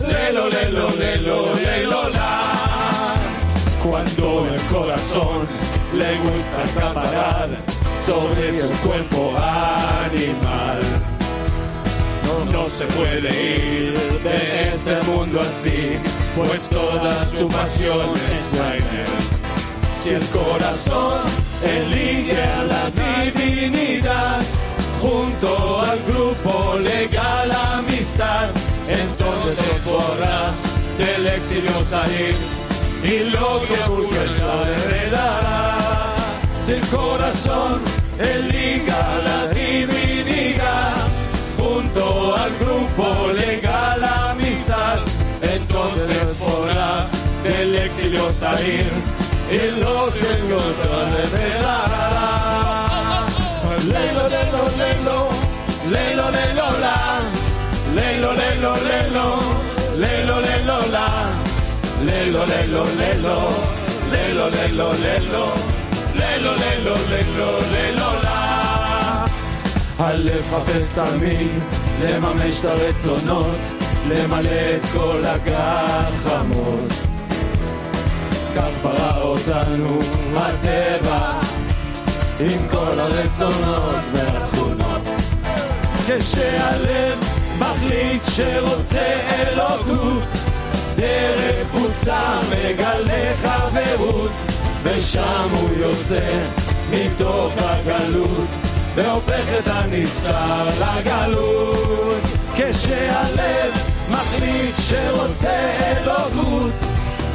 lelo, 0.00 0.50
lelo, 0.50 0.90
lelo, 0.98 1.54
lelo. 1.54 2.00
Cuando 3.82 4.46
el 4.52 4.60
corazón 4.62 5.48
le 5.94 6.18
gusta 6.18 6.58
acaparar 6.64 7.48
sobre 8.06 8.60
su 8.60 8.68
cuerpo 8.86 9.34
animal. 9.36 10.80
No 12.52 12.68
se 12.68 12.84
puede 12.86 13.88
ir 13.88 13.98
de 14.22 14.68
este 14.72 15.02
mundo 15.10 15.40
así, 15.40 15.98
pues 16.36 16.68
toda 16.68 17.24
su 17.26 17.48
pasión 17.48 18.12
está 18.32 18.76
en 18.76 18.82
él. 18.82 19.16
Si 20.02 20.10
el 20.10 20.26
corazón 20.26 21.22
elige 21.64 22.42
a 22.42 22.62
la 22.62 22.90
divinidad, 22.90 24.40
junto 25.00 25.80
al 25.80 25.98
grupo 26.04 26.78
legal 26.78 27.50
amistad, 27.74 28.48
entonces 28.88 29.82
podrá 29.84 30.52
del 30.98 31.26
exilio 31.26 31.84
salir 31.90 32.36
y 33.02 33.30
lo 33.30 33.60
que 33.66 33.88
busca 33.90 34.22
heredará. 34.86 35.75
El 36.68 36.80
corazón 36.88 37.80
elige 38.18 38.90
a 38.90 39.18
la 39.24 39.46
divinidad, 39.54 40.94
junto 41.56 42.34
al 42.36 42.50
grupo 42.58 43.32
legal 43.34 44.02
amistad, 44.02 44.98
entonces 45.42 46.36
podrá 46.40 47.06
del 47.44 47.76
exilio 47.76 48.32
salir 48.32 48.90
y 49.48 49.80
lo 49.80 50.12
que 50.12 50.26
encontrar 50.38 51.12
revelará. 51.12 52.88
Lelo, 53.86 54.28
lelo, 54.28 54.62
lelo, 54.76 55.28
lelo, 55.88 56.30
lelo, 56.32 56.66
la, 56.80 57.20
lelo, 57.94 58.32
lelo, 58.32 58.76
lelo, 58.76 59.38
lelo, 59.96 60.40
lelo, 60.40 60.86
la, 60.90 61.08
lelo, 62.04 62.44
lelo, 62.44 62.84
lelo, 62.98 63.36
lelo, 64.10 64.50
lelo, 64.50 64.92
lelo, 64.94 65.75
lelo, 66.45 66.53
lelo, 66.63 66.95
lelo, 67.11 67.49
lelo, 67.73 68.09
la. 68.23 68.37
הלב 69.99 70.43
חפץ 70.51 70.95
תמיד 70.99 71.61
לממש 72.03 72.59
את 72.59 72.65
הרצונות, 72.65 73.59
למלא 74.09 74.49
את 74.49 74.85
כל 74.93 75.23
הגחמות. 75.25 76.91
כך 78.55 78.73
ברא 78.83 79.21
אותנו 79.21 79.99
הטבע, 80.35 81.31
עם 82.39 82.67
כל 82.71 82.99
הרצונות 82.99 84.05
והתכונות. 84.13 85.07
כשהלב 86.07 87.19
מחליט 87.59 88.21
שרוצה 88.35 89.19
אלוקות, 89.29 90.23
דרך 90.95 91.67
קבוצה 91.71 92.39
מגלה 92.49 93.33
חברות, 93.43 94.31
ושם 94.85 95.47
הוא 95.51 95.69
יוצא 95.77 96.41
מתוך 96.91 97.53
הגלות. 97.57 98.47
והופך 98.95 99.43
את 99.59 99.67
הנסתר 99.67 100.65
לגלות 100.79 102.21
כשהלב 102.55 103.73
מחליט 104.09 104.75
שרוצה 104.79 105.71
אלוקות 105.81 106.73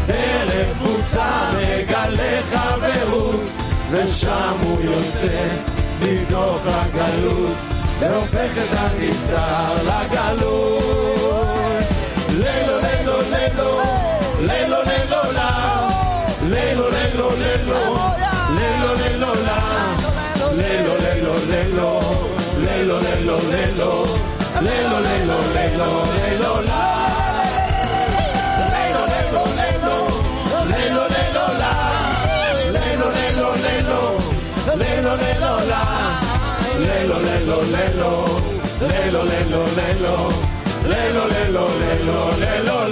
דרך 0.06 0.66
קבוצה 0.78 1.50
מגלה 1.52 2.42
חברות 2.52 3.50
ושם 3.90 4.56
הוא 4.62 4.80
יוצא 4.82 5.48
מתוך 6.00 6.62
הגלות 6.66 7.56
והופך 7.98 8.50
את 8.58 8.78
הנסתר 8.78 9.74
לגלות 9.82 10.82
לילו 12.30 12.78
לילו 12.78 13.20
לילו 13.20 13.80
לילו 14.40 14.76
לילו 14.82 15.32
לה 15.32 15.88
לילו 16.42 16.88
לילו 16.88 16.90
לילו 16.90 17.09
lelo, 23.49 24.05
lelo, 24.61 24.99
lelo, 24.99 24.99
lelo, 24.99 25.37
lelo, 25.55 25.89
lelo, 26.17 26.21
lelo, 26.21 26.61
la. 26.69 26.83
Lelo, 28.73 29.03
lelo, 29.13 29.43
lelo, 29.59 29.95
lelo, 30.71 31.03
lelo, 31.13 31.45
la. 31.61 31.71
Lelo, 32.75 33.07
lelo, 33.17 33.49
lelo, 33.65 33.99
lelo, 34.81 35.13
lelo, 35.23 35.53
la. 35.71 35.81
Lelo, 36.79 37.17
lelo, 37.19 37.57
lelo, 37.73 38.09
lelo, 38.79 39.21
lelo, 39.25 39.61
lelo, 40.91 41.23
lelo, 41.27 41.65
lelo, 41.81 42.17
lelo, 42.43 42.87